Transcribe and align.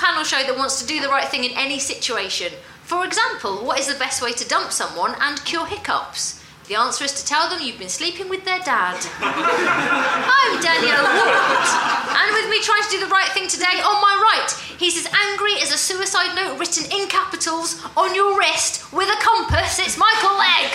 Panel 0.00 0.24
show 0.24 0.40
that 0.42 0.56
wants 0.56 0.80
to 0.80 0.86
do 0.88 0.98
the 0.98 1.12
right 1.12 1.28
thing 1.28 1.44
in 1.44 1.52
any 1.52 1.78
situation. 1.78 2.48
For 2.88 3.04
example, 3.04 3.60
what 3.60 3.78
is 3.78 3.86
the 3.86 4.00
best 4.00 4.24
way 4.24 4.32
to 4.32 4.48
dump 4.48 4.72
someone 4.72 5.14
and 5.20 5.36
cure 5.44 5.66
hiccups? 5.66 6.40
The 6.68 6.74
answer 6.80 7.04
is 7.04 7.12
to 7.20 7.26
tell 7.26 7.50
them 7.50 7.60
you've 7.60 7.78
been 7.78 7.92
sleeping 7.92 8.30
with 8.30 8.44
their 8.44 8.60
dad. 8.64 8.96
I'm 9.20 10.54
Danielle 10.62 11.04
Ward, 11.04 11.68
and 12.16 12.28
with 12.32 12.48
me 12.48 12.62
trying 12.64 12.80
to 12.80 12.90
do 12.96 13.00
the 13.04 13.12
right 13.12 13.28
thing 13.36 13.46
today, 13.46 13.84
on 13.84 14.00
my 14.00 14.14
right, 14.16 14.50
he's 14.80 14.96
as 14.96 15.12
angry 15.12 15.60
as 15.60 15.74
a 15.74 15.76
suicide 15.76 16.32
note 16.34 16.58
written 16.58 16.88
in 16.90 17.08
capitals 17.08 17.84
on 17.96 18.14
your 18.14 18.38
wrist 18.38 18.92
with 18.94 19.10
a 19.10 19.20
compass. 19.20 19.78
It's 19.84 19.98
Michael 20.00 20.32
Legg. 20.40 20.72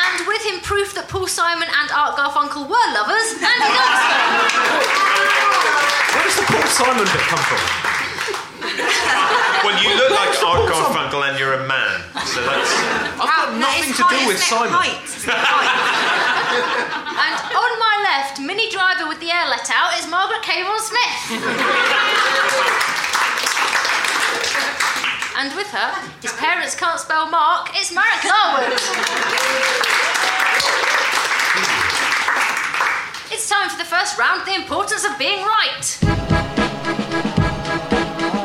And 0.00 0.26
with 0.26 0.42
him, 0.48 0.60
proof 0.64 0.94
that 0.94 1.08
Paul 1.08 1.26
Simon 1.26 1.68
and 1.68 1.90
Art 1.92 2.16
Garfunkel 2.16 2.64
were 2.64 2.88
lovers, 2.96 3.36
Andy 3.36 3.68
Duxbury. 3.68 4.87
Where 6.38 6.46
the 6.46 6.54
Paul 6.54 6.70
Simon 6.70 7.04
bit 7.04 7.24
come 7.26 7.42
from? 7.50 7.58
Well, 9.64 9.74
you 9.82 9.90
look 9.96 10.10
like 10.10 10.30
Art 10.38 10.70
Garfunkel 10.70 11.28
and 11.28 11.38
you're 11.38 11.54
a 11.54 11.66
man, 11.66 12.00
so 12.24 12.40
that's. 12.46 12.70
I've 13.18 13.26
got 13.26 13.58
nothing 13.58 13.92
to 13.94 14.04
do 14.08 14.26
with 14.26 14.38
Simon. 14.38 14.78
And 17.18 17.34
on 17.50 17.78
my 17.82 17.94
left, 18.06 18.38
Minnie 18.40 18.70
Driver 18.70 19.08
with 19.08 19.18
the 19.18 19.30
air 19.30 19.48
let 19.50 19.68
out 19.74 19.98
is 19.98 20.06
Margaret 20.08 20.42
Cameron 20.42 20.78
Smith. 20.78 21.42
and 25.38 25.52
with 25.56 25.66
her, 25.74 25.90
his 26.22 26.32
parents 26.34 26.76
can't 26.76 27.00
spell 27.00 27.28
Mark, 27.28 27.70
it's 27.74 27.92
Marek 27.92 28.22
Larwood. 28.24 28.78
It's 33.48 33.56
time 33.56 33.70
for 33.70 33.78
the 33.78 33.88
first 33.88 34.18
round, 34.18 34.46
the 34.46 34.54
importance 34.54 35.06
of 35.06 35.18
being 35.18 35.40
right. 35.40 35.80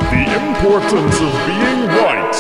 The 0.07 0.23
importance 0.47 1.19
of 1.19 1.33
being 1.43 1.91
right. 1.91 2.31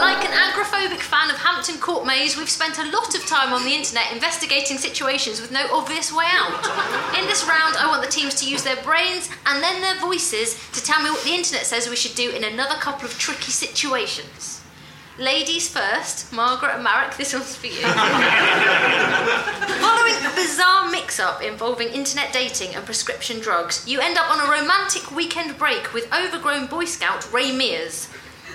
Like 0.00 0.24
an 0.24 0.32
agoraphobic 0.32 1.00
fan 1.00 1.28
of 1.28 1.36
Hampton 1.36 1.76
Court 1.76 2.06
Maze, 2.06 2.38
we've 2.38 2.48
spent 2.48 2.78
a 2.78 2.90
lot 2.90 3.14
of 3.14 3.26
time 3.26 3.52
on 3.52 3.64
the 3.64 3.74
internet 3.74 4.10
investigating 4.14 4.78
situations 4.78 5.42
with 5.42 5.52
no 5.52 5.66
obvious 5.70 6.10
way 6.10 6.24
out. 6.26 6.64
In 7.18 7.26
this 7.26 7.46
round, 7.46 7.76
I 7.76 7.86
want 7.86 8.02
the 8.02 8.10
teams 8.10 8.34
to 8.36 8.48
use 8.48 8.62
their 8.62 8.82
brains 8.82 9.28
and 9.44 9.62
then 9.62 9.82
their 9.82 10.00
voices 10.00 10.56
to 10.72 10.82
tell 10.82 11.02
me 11.02 11.10
what 11.10 11.22
the 11.22 11.34
internet 11.34 11.66
says 11.66 11.90
we 11.90 11.96
should 11.96 12.14
do 12.14 12.30
in 12.30 12.44
another 12.44 12.76
couple 12.76 13.04
of 13.04 13.18
tricky 13.18 13.52
situations. 13.52 14.62
Ladies 15.18 15.68
first, 15.68 16.32
Margaret 16.32 16.76
and 16.76 16.82
Marek, 16.82 17.18
this 17.18 17.34
one's 17.34 17.54
for 17.56 17.66
you. 17.66 17.82
A 20.10 20.34
bizarre 20.34 20.90
mix 20.90 21.20
up 21.20 21.40
involving 21.40 21.88
internet 21.88 22.32
dating 22.32 22.74
and 22.74 22.84
prescription 22.84 23.38
drugs, 23.38 23.86
you 23.86 24.00
end 24.00 24.18
up 24.18 24.28
on 24.28 24.40
a 24.40 24.50
romantic 24.50 25.12
weekend 25.12 25.56
break 25.56 25.94
with 25.94 26.12
overgrown 26.12 26.66
Boy 26.66 26.84
Scout 26.84 27.32
Ray 27.32 27.52
Mears. 27.52 28.08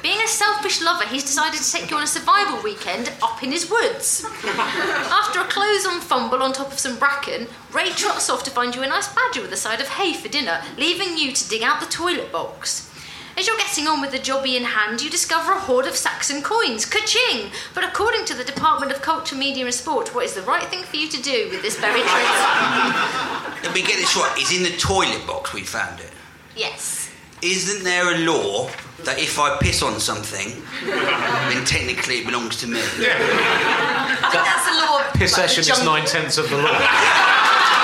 Being 0.03 0.19
a 0.19 0.27
selfish 0.27 0.81
lover, 0.81 1.07
he's 1.07 1.23
decided 1.23 1.61
to 1.61 1.71
take 1.71 1.89
you 1.89 1.95
on 1.95 2.03
a 2.03 2.07
survival 2.07 2.61
weekend 2.61 3.11
up 3.23 3.41
in 3.41 3.53
his 3.53 3.71
woods. 3.71 4.25
After 4.43 5.39
a 5.39 5.45
clothes 5.45 5.85
on 5.85 6.01
fumble 6.01 6.43
on 6.43 6.51
top 6.51 6.73
of 6.73 6.79
some 6.79 6.99
bracken, 6.99 7.47
Ray 7.71 7.89
trots 7.91 8.29
off 8.29 8.43
to 8.43 8.51
find 8.51 8.75
you 8.75 8.83
a 8.83 8.87
nice 8.87 9.07
badger 9.15 9.41
with 9.41 9.53
a 9.53 9.57
side 9.57 9.79
of 9.79 9.87
hay 9.87 10.13
for 10.13 10.27
dinner, 10.27 10.61
leaving 10.77 11.17
you 11.17 11.31
to 11.31 11.49
dig 11.49 11.63
out 11.63 11.79
the 11.79 11.87
toilet 11.87 12.31
box. 12.33 12.91
As 13.37 13.45
you're 13.47 13.57
getting 13.57 13.85
on 13.87 13.99
with 13.99 14.11
the 14.11 14.17
jobby 14.19 14.55
in 14.55 14.63
hand, 14.63 15.01
you 15.01 15.09
discover 15.09 15.51
a 15.51 15.59
hoard 15.59 15.85
of 15.87 15.95
Saxon 15.97 16.41
coins. 16.41 16.85
Ka-ching! 16.85 17.51
But 17.73 17.83
according 17.83 18.23
to 18.25 18.33
the 18.33 18.45
Department 18.45 18.93
of 18.93 19.01
Culture, 19.01 19.35
Media 19.35 19.65
and 19.65 19.73
Sport, 19.73 20.15
what 20.15 20.23
is 20.23 20.33
the 20.35 20.41
right 20.43 20.63
thing 20.63 20.83
for 20.83 20.95
you 20.95 21.09
to 21.09 21.21
do 21.21 21.49
with 21.51 21.61
this 21.61 21.79
buried 21.79 22.05
treasure? 22.05 23.63
Let 23.63 23.73
me 23.75 23.81
get 23.81 23.97
this 23.97 24.15
right. 24.15 24.31
It's 24.37 24.55
in 24.55 24.63
the 24.63 24.77
toilet 24.77 25.27
box 25.27 25.53
we 25.53 25.63
found 25.63 25.99
it. 25.99 26.11
Yes. 26.55 27.11
Isn't 27.41 27.83
there 27.83 28.15
a 28.15 28.19
law 28.19 28.69
that 29.03 29.19
if 29.19 29.37
I 29.37 29.57
piss 29.57 29.83
on 29.83 29.99
something, 29.99 30.63
then 30.85 31.65
technically 31.65 32.19
it 32.19 32.25
belongs 32.25 32.55
to 32.61 32.67
me? 32.67 32.79
I 32.79 34.29
think 34.31 34.45
that's 34.45 34.67
a 34.69 34.75
law. 34.79 35.05
of- 35.05 35.13
Possession 35.19 35.61
is 35.61 35.83
nine 35.83 36.05
tenths 36.05 36.37
of 36.37 36.49
the 36.49 36.55
law. 36.57 36.71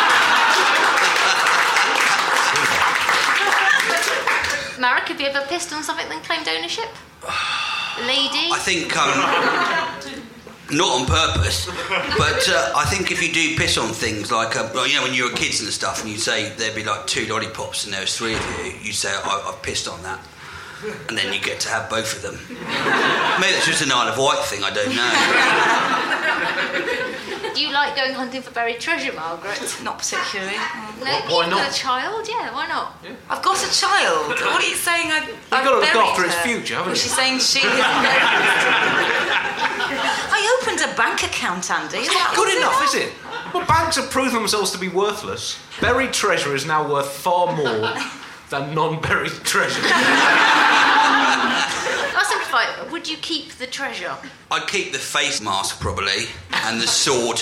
Marek, 4.81 5.09
have 5.09 5.21
you 5.21 5.27
ever 5.27 5.45
pissed 5.45 5.71
on 5.73 5.83
something 5.83 6.09
then 6.09 6.23
claimed 6.23 6.47
ownership? 6.47 6.89
Lady? 8.01 8.49
I 8.49 8.57
think 8.57 8.97
um, 8.97 9.13
not 10.75 11.01
on 11.01 11.05
purpose, 11.05 11.67
but 12.17 12.49
uh, 12.49 12.73
I 12.75 12.85
think 12.89 13.11
if 13.11 13.21
you 13.21 13.31
do 13.31 13.55
piss 13.57 13.77
on 13.77 13.89
things 13.89 14.31
like 14.31 14.55
uh, 14.55 14.71
well, 14.73 14.87
you 14.87 14.95
know 14.95 15.03
when 15.03 15.13
you 15.13 15.25
were 15.25 15.35
kids 15.35 15.61
and 15.61 15.69
stuff, 15.69 16.01
and 16.01 16.11
you 16.11 16.17
say 16.17 16.49
there'd 16.57 16.73
be 16.73 16.83
like 16.83 17.05
two 17.05 17.27
lollipops 17.27 17.85
and 17.85 17.93
there 17.93 18.01
was 18.01 18.17
three 18.17 18.33
of 18.33 18.41
you, 18.65 18.73
you 18.81 18.91
say 18.91 19.09
I, 19.09 19.51
I've 19.53 19.61
pissed 19.61 19.87
on 19.87 20.01
that. 20.01 20.19
And 21.09 21.15
then 21.15 21.31
you 21.31 21.39
get 21.39 21.59
to 21.59 21.69
have 21.69 21.87
both 21.87 22.15
of 22.15 22.23
them. 22.23 22.39
Maybe 23.39 23.53
it's 23.53 23.67
just 23.67 23.83
an 23.83 23.91
Isle 23.91 24.07
of 24.07 24.17
Wight 24.17 24.43
thing, 24.45 24.63
I 24.63 24.71
don't 24.71 24.95
know. 24.95 26.07
Do 27.53 27.61
you 27.61 27.71
like 27.73 27.95
going 27.95 28.13
hunting 28.13 28.41
for 28.41 28.51
buried 28.51 28.79
treasure, 28.79 29.13
Margaret? 29.13 29.59
Not 29.83 29.99
particularly. 29.99 30.55
No, 30.55 30.61
Why 31.03 31.17
you've 31.19 31.29
got 31.29 31.49
not? 31.49 31.71
a 31.71 31.73
child, 31.73 32.27
yeah, 32.29 32.53
why 32.53 32.67
not? 32.67 32.95
I've 33.29 33.41
got 33.41 33.57
a 33.57 33.71
child. 33.73 34.29
What 34.29 34.63
are 34.63 34.67
you 34.67 34.75
saying? 34.75 35.11
I've, 35.11 35.27
You've 35.27 35.49
gotta 35.49 35.77
look 35.79 35.95
after 35.95 36.25
its 36.25 36.35
future, 36.41 36.75
haven't 36.75 36.91
well, 36.91 36.95
you? 36.95 37.01
She's 37.01 37.15
saying 37.15 37.39
she. 37.39 37.59
I 40.33 40.59
opened 40.61 40.79
a 40.81 40.95
bank 40.95 41.23
account, 41.23 41.69
Andy. 41.71 41.97
It's 41.97 42.13
not 42.13 42.35
good 42.35 42.55
enough, 42.55 42.83
is 42.83 42.93
it? 42.95 43.13
Well, 43.53 43.65
banks 43.65 43.95
have 43.97 44.09
proved 44.11 44.33
themselves 44.35 44.71
to 44.71 44.77
be 44.77 44.87
worthless. 44.89 45.57
Buried 45.81 46.13
treasure 46.13 46.55
is 46.55 46.65
now 46.65 46.87
worth 46.89 47.09
far 47.09 47.55
more 47.55 47.93
than 48.49 48.73
non-buried 48.75 49.31
treasure. 49.43 49.81
I'll 52.53 52.65
simplify 52.65 52.85
it. 52.85 52.91
Would 52.91 53.09
you 53.09 53.17
keep 53.17 53.53
the 53.53 53.67
treasure? 53.67 54.15
I'd 54.49 54.67
keep 54.67 54.91
the 54.91 54.99
face 54.99 55.41
mask 55.41 55.79
probably 55.79 56.25
and 56.51 56.81
the 56.81 56.87
sword. 56.87 57.41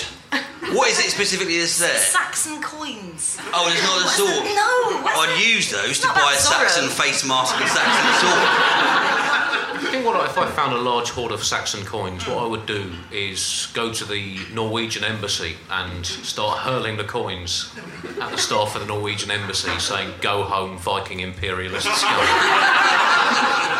What 0.72 0.90
is 0.90 0.98
it 1.00 1.10
specifically 1.10 1.58
that's 1.58 1.78
there? 1.78 1.96
Saxon 1.96 2.62
coins. 2.62 3.38
Oh, 3.52 3.68
it's 3.72 3.82
not 3.82 4.04
a 4.04 4.08
sword. 4.08 4.30
that? 4.30 4.54
No. 4.54 5.08
I'd 5.08 5.30
that? 5.30 5.44
use 5.44 5.70
those 5.70 5.90
It's 5.90 6.00
to 6.00 6.08
buy 6.08 6.32
a 6.32 6.36
Zorro. 6.36 6.68
Saxon 6.68 6.88
face 6.88 7.26
mask 7.26 7.56
and 7.60 7.68
Saxon 7.68 8.20
sword. 8.20 9.26
I 9.72 9.92
think 9.92 10.06
what 10.06 10.14
I, 10.14 10.26
if 10.26 10.38
I 10.38 10.48
found 10.50 10.74
a 10.74 10.78
large 10.78 11.10
hoard 11.10 11.32
of 11.32 11.42
Saxon 11.42 11.84
coins, 11.84 12.28
what 12.28 12.38
I 12.38 12.46
would 12.46 12.66
do 12.66 12.92
is 13.10 13.68
go 13.74 13.92
to 13.92 14.04
the 14.04 14.38
Norwegian 14.52 15.02
embassy 15.02 15.56
and 15.68 16.06
start 16.06 16.58
hurling 16.58 16.96
the 16.96 17.04
coins 17.04 17.74
at 18.20 18.30
the 18.30 18.38
staff 18.38 18.76
of 18.76 18.82
the 18.82 18.86
Norwegian 18.86 19.32
embassy, 19.32 19.76
saying 19.80 20.12
"Go 20.20 20.44
home, 20.44 20.78
Viking 20.78 21.20
imperialist 21.20 21.88
scum." 21.88 23.76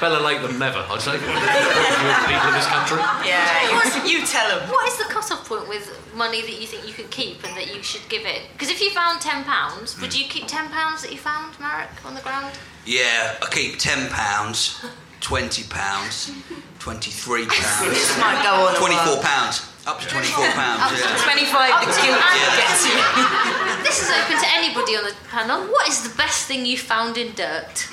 Better 0.00 0.20
late 0.22 0.40
than 0.42 0.58
never, 0.58 0.78
I'd 0.78 1.00
say. 1.00 1.18
You 1.18 2.14
people 2.30 2.48
in 2.48 2.54
this 2.54 2.66
country. 2.66 2.98
Yeah, 3.26 4.06
you, 4.06 4.18
you 4.20 4.26
tell 4.26 4.48
them. 4.48 4.68
What 4.70 4.86
is 4.88 4.96
the 4.98 5.04
cut-off 5.12 5.48
point 5.48 5.68
with 5.68 5.90
money 6.14 6.40
that 6.42 6.60
you 6.60 6.66
think 6.66 6.86
you 6.86 6.92
could 6.94 7.10
keep 7.10 7.42
and 7.44 7.56
that 7.56 7.74
you 7.74 7.82
should 7.82 8.06
give 8.08 8.24
it? 8.24 8.42
Because 8.52 8.70
if 8.70 8.80
you 8.80 8.90
found 8.90 9.20
ten 9.20 9.42
pounds, 9.44 10.00
would 10.00 10.14
you 10.16 10.26
keep 10.26 10.46
ten 10.46 10.68
pounds 10.70 11.02
that 11.02 11.10
you 11.10 11.18
found, 11.18 11.58
Marek, 11.58 11.88
on 12.04 12.14
the 12.14 12.20
ground? 12.20 12.54
Yeah, 12.86 13.36
I 13.42 13.46
keep 13.50 13.78
ten 13.78 14.08
pounds, 14.10 14.80
twenty 15.20 15.64
pounds, 15.64 16.30
twenty-three 16.78 17.46
pounds, 17.50 17.90
This 17.90 18.16
might 18.18 18.40
go 18.44 18.68
on 18.68 18.76
twenty-four 18.76 19.20
pounds, 19.22 19.66
up 19.86 19.98
to 20.00 20.06
twenty-four 20.08 20.46
pounds. 20.52 20.92
Yeah. 20.94 21.18
25 21.24 21.86
the 21.86 21.92
queue 22.00 22.14
Yeah. 22.14 23.82
This 23.84 24.02
is 24.02 24.10
open 24.10 24.36
to 24.38 24.48
anybody 24.54 24.96
on 24.96 25.04
the 25.04 25.14
panel. 25.30 25.66
What 25.66 25.88
is 25.88 26.02
the 26.08 26.14
best 26.16 26.46
thing 26.46 26.64
you 26.66 26.76
found 26.78 27.16
in 27.16 27.34
dirt? 27.34 27.88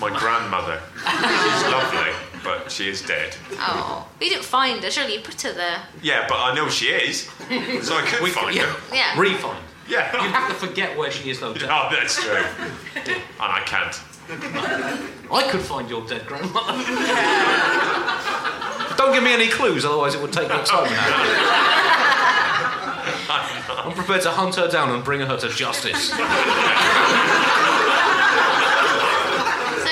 My 0.00 0.18
grandmother. 0.18 0.80
She's 0.96 1.62
lovely, 1.70 2.12
but 2.42 2.72
she 2.72 2.88
is 2.88 3.02
dead. 3.02 3.36
Oh, 3.52 4.08
you 4.20 4.30
didn't 4.30 4.44
find 4.44 4.82
her. 4.82 4.90
Surely 4.90 5.14
you 5.14 5.20
put 5.20 5.42
her 5.42 5.52
there. 5.52 5.82
Yeah, 6.02 6.26
but 6.28 6.36
I 6.36 6.54
know 6.54 6.68
she 6.68 6.86
is, 6.86 7.24
so 7.82 7.96
I 7.96 8.02
could 8.06 8.30
find 8.30 8.56
yeah. 8.56 8.66
her. 8.66 8.94
Yeah. 8.94 9.20
Refund. 9.20 9.58
Yeah. 9.86 10.22
You'd 10.22 10.32
have 10.32 10.48
to 10.48 10.54
forget 10.54 10.96
where 10.96 11.10
she 11.10 11.30
is, 11.30 11.40
though. 11.40 11.52
Dad. 11.52 11.68
Oh, 11.70 11.88
that's 11.94 12.22
true. 12.22 12.44
And 13.40 13.52
I 13.52 13.60
can't. 13.64 14.00
I 15.32 15.48
could 15.50 15.60
find 15.60 15.90
your 15.90 16.06
dead 16.06 16.26
grandmother. 16.26 16.72
Don't 18.96 19.12
give 19.12 19.24
me 19.24 19.32
any 19.32 19.48
clues, 19.48 19.84
otherwise 19.84 20.14
it 20.14 20.20
would 20.20 20.32
take 20.32 20.48
much 20.48 20.68
time. 20.68 20.88
I'm 23.30 23.92
prepared 23.92 24.22
to 24.22 24.30
hunt 24.30 24.54
her 24.56 24.68
down 24.68 24.90
and 24.90 25.02
bring 25.02 25.20
her 25.20 25.36
to 25.36 25.48
justice. 25.48 26.12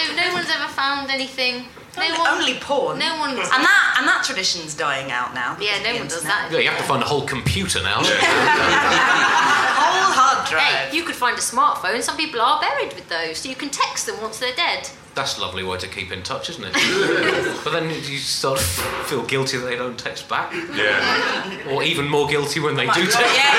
So 0.07 0.15
no 0.17 0.33
one's 0.33 0.51
ever 0.51 0.69
found 0.73 1.11
anything. 1.11 1.65
No 1.97 2.05
Only, 2.05 2.19
one. 2.19 2.29
only 2.29 2.55
porn. 2.61 2.99
No 2.99 3.17
one's. 3.19 3.39
And 3.39 3.65
that 3.65 3.97
and 3.99 4.07
that 4.07 4.23
tradition's 4.25 4.75
dying 4.75 5.11
out 5.11 5.35
now. 5.35 5.57
Yeah, 5.61 5.83
no 5.83 5.93
The 5.95 5.99
one 5.99 6.09
does 6.09 6.23
that. 6.23 6.49
Yeah, 6.53 6.61
you 6.61 6.69
have 6.69 6.79
to 6.79 6.85
find 6.85 7.03
a 7.03 7.07
whole 7.07 7.27
computer 7.27 7.83
now. 7.83 7.99
Whole 9.79 10.13
hard 10.15 10.47
drive. 10.49 10.63
Hey, 10.91 10.97
you 10.97 11.03
could 11.05 11.17
find 11.17 11.37
a 11.37 11.41
smartphone. 11.41 12.01
Some 12.03 12.17
people 12.17 12.41
are 12.41 12.61
buried 12.61 12.93
with 12.95 13.09
those, 13.09 13.39
so 13.39 13.49
you 13.49 13.57
can 13.57 13.69
text 13.71 14.07
them 14.07 14.21
once 14.23 14.39
they're 14.39 14.55
dead. 14.55 14.89
That's 15.15 15.39
a 15.39 15.41
lovely 15.41 15.65
way 15.65 15.79
to 15.79 15.89
keep 15.89 16.13
in 16.13 16.23
touch, 16.23 16.49
isn't 16.51 16.65
it? 16.65 16.73
but 17.65 17.71
then 17.73 17.91
you 17.91 18.19
start 18.19 18.59
to 18.59 18.65
feel 18.65 19.23
guilty 19.25 19.57
that 19.59 19.65
they 19.67 19.77
don't 19.77 19.99
text 19.99 20.29
back, 20.29 20.53
Yeah. 20.75 21.69
or 21.71 21.83
even 21.83 22.07
more 22.09 22.29
guilty 22.29 22.61
when 22.61 22.77
they 22.77 22.87
do 22.87 23.07
text. 23.07 23.19
Yeah. 23.35 23.55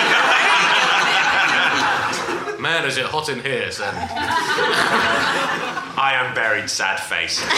Man, 2.59 2.85
is 2.85 2.97
it 2.97 3.05
hot 3.05 3.27
in 3.29 3.39
here, 3.41 3.71
son? 3.71 3.95
I 6.01 6.13
am 6.13 6.33
buried, 6.33 6.69
sad 6.69 6.97
face. 6.97 7.43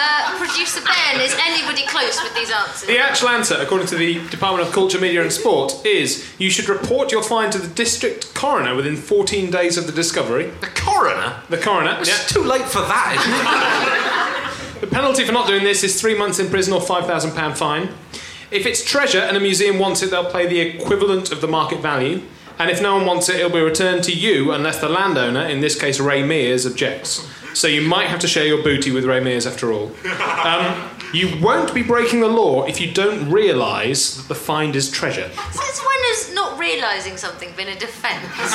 Uh, 0.00 0.38
Producer 0.38 0.80
Ben, 0.84 1.20
is 1.20 1.34
anybody 1.44 1.84
close 1.86 2.22
with 2.22 2.32
these 2.36 2.52
answers? 2.52 2.86
The 2.86 3.00
actual 3.00 3.30
answer, 3.30 3.56
according 3.58 3.88
to 3.88 3.96
the 3.96 4.24
Department 4.28 4.68
of 4.68 4.72
Culture, 4.72 5.00
Media 5.00 5.22
and 5.22 5.32
Sport, 5.32 5.84
is 5.84 6.32
you 6.38 6.50
should 6.50 6.68
report 6.68 7.10
your 7.10 7.20
find 7.20 7.50
to 7.50 7.58
the 7.58 7.66
district 7.66 8.32
coroner 8.32 8.76
within 8.76 8.94
14 8.94 9.50
days 9.50 9.76
of 9.76 9.86
the 9.86 9.92
discovery. 9.92 10.52
The 10.60 10.68
coroner? 10.68 11.42
The 11.48 11.56
coroner. 11.56 11.96
It's 11.98 12.10
yeah. 12.10 12.28
too 12.28 12.44
late 12.46 12.66
for 12.66 12.82
that, 12.82 13.16
isn't 13.18 14.78
it? 14.78 14.80
The 14.82 14.86
penalty 14.86 15.24
for 15.24 15.32
not 15.32 15.48
doing 15.48 15.64
this 15.64 15.82
is 15.82 16.00
three 16.00 16.16
months 16.16 16.38
in 16.38 16.48
prison 16.48 16.72
or 16.72 16.80
£5,000 16.80 17.56
fine. 17.56 17.88
If 18.52 18.64
it's 18.64 18.84
treasure 18.84 19.18
and 19.18 19.36
a 19.36 19.40
museum 19.40 19.80
wants 19.80 20.02
it, 20.02 20.12
they'll 20.12 20.30
pay 20.30 20.46
the 20.46 20.60
equivalent 20.60 21.32
of 21.32 21.40
the 21.40 21.48
market 21.48 21.80
value. 21.80 22.22
And 22.58 22.70
if 22.70 22.82
no 22.82 22.96
one 22.96 23.06
wants 23.06 23.28
it, 23.28 23.36
it'll 23.36 23.50
be 23.50 23.60
returned 23.60 24.02
to 24.04 24.12
you 24.12 24.52
unless 24.52 24.80
the 24.80 24.88
landowner, 24.88 25.42
in 25.42 25.60
this 25.60 25.78
case 25.78 26.00
Ray 26.00 26.22
Mears, 26.22 26.66
objects. 26.66 27.26
So 27.54 27.66
you 27.68 27.82
might 27.82 28.08
have 28.08 28.20
to 28.20 28.28
share 28.28 28.46
your 28.46 28.62
booty 28.62 28.90
with 28.90 29.04
Ray 29.04 29.20
Mears 29.20 29.46
after 29.46 29.72
all. 29.72 29.92
Um, 30.44 30.90
you 31.12 31.40
won't 31.40 31.72
be 31.74 31.82
breaking 31.82 32.20
the 32.20 32.28
law 32.28 32.64
if 32.64 32.80
you 32.80 32.92
don't 32.92 33.30
realise 33.30 34.16
that 34.16 34.28
the 34.28 34.34
find 34.34 34.76
is 34.76 34.90
treasure. 34.90 35.30
Since 35.30 35.80
when 35.80 35.98
has 36.10 36.34
not 36.34 36.58
realising 36.58 37.16
something 37.16 37.50
been 37.56 37.68
a 37.68 37.78
defence? 37.78 38.24
uh, 38.38 38.48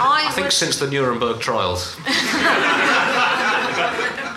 I, 0.00 0.26
I 0.28 0.32
think 0.32 0.46
would, 0.46 0.52
since 0.52 0.78
the 0.78 0.88
Nuremberg 0.88 1.40
trials. 1.40 1.96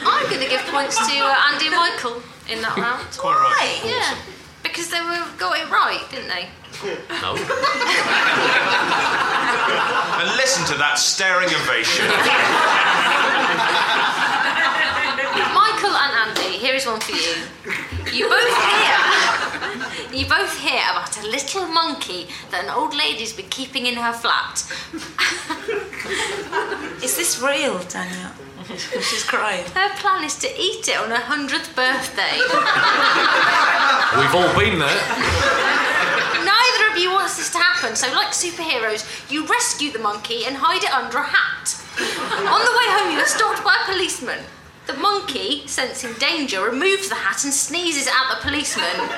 I'm 0.05 0.29
going 0.29 0.41
to 0.41 0.49
give 0.49 0.61
points 0.67 0.97
to 0.97 1.13
uh, 1.19 1.51
Andy 1.51 1.67
and 1.67 1.75
Michael 1.75 2.21
in 2.49 2.61
that 2.61 2.75
round. 2.77 3.05
Quite 3.17 3.35
right. 3.35 3.81
Yeah, 3.85 4.17
because 4.63 4.89
they 4.89 5.01
were 5.01 5.23
got 5.37 5.57
it 5.59 5.69
right, 5.69 6.03
didn't 6.09 6.29
they? 6.29 6.49
No. 7.21 7.37
And 10.23 10.37
listen 10.37 10.63
to 10.71 10.77
that 10.79 10.95
staring 10.97 11.49
ovation. 11.49 12.07
Michael 15.51 15.95
and 15.99 16.13
Andy, 16.31 16.57
here 16.63 16.75
is 16.75 16.85
one 16.85 17.01
for 17.01 17.11
you. 17.11 17.43
You 18.07 18.29
both 18.29 18.55
hear, 18.63 18.95
you 20.15 20.25
both 20.25 20.57
hear 20.59 20.79
about 20.91 21.17
a 21.19 21.27
little 21.27 21.67
monkey 21.67 22.27
that 22.51 22.63
an 22.63 22.69
old 22.69 22.95
lady's 22.95 23.33
been 23.33 23.49
keeping 23.49 23.85
in 23.85 23.95
her 23.95 24.13
flat. 24.13 24.63
Is 27.03 27.17
this 27.17 27.41
real, 27.41 27.79
Danielle? 27.89 28.31
She's 28.77 29.23
crying. 29.23 29.65
Her 29.75 29.89
plan 29.99 30.23
is 30.23 30.37
to 30.39 30.47
eat 30.47 30.87
it 30.87 30.97
on 31.03 31.09
her 31.09 31.19
hundredth 31.19 31.75
birthday. 31.75 32.39
We've 34.15 34.35
all 34.35 34.53
been 34.55 34.79
there. 34.79 35.01
Neither 36.47 36.95
of 36.95 36.97
you 36.97 37.11
wants 37.11 37.35
this 37.35 37.49
to 37.51 37.59
happen, 37.83 37.95
so 37.97 38.07
like 38.13 38.27
superheroes, 38.27 39.03
you 39.29 39.45
rescue 39.45 39.91
the 39.91 39.99
monkey 39.99 40.45
and 40.45 40.55
hide 40.55 40.83
it 40.83 40.93
under 40.93 41.17
a 41.17 41.23
hat. 41.23 41.75
On 41.99 42.61
the 42.63 42.71
way 42.71 42.87
home, 42.95 43.11
you 43.11 43.19
are 43.19 43.25
stopped 43.25 43.63
by 43.63 43.75
a 43.75 43.91
policeman. 43.91 44.39
The 44.87 44.93
monkey, 44.95 45.67
sensing 45.67 46.13
danger, 46.13 46.61
removes 46.61 47.09
the 47.09 47.15
hat 47.15 47.43
and 47.43 47.53
sneezes 47.53 48.07
at 48.07 48.29
the 48.29 48.41
policeman. 48.41 49.09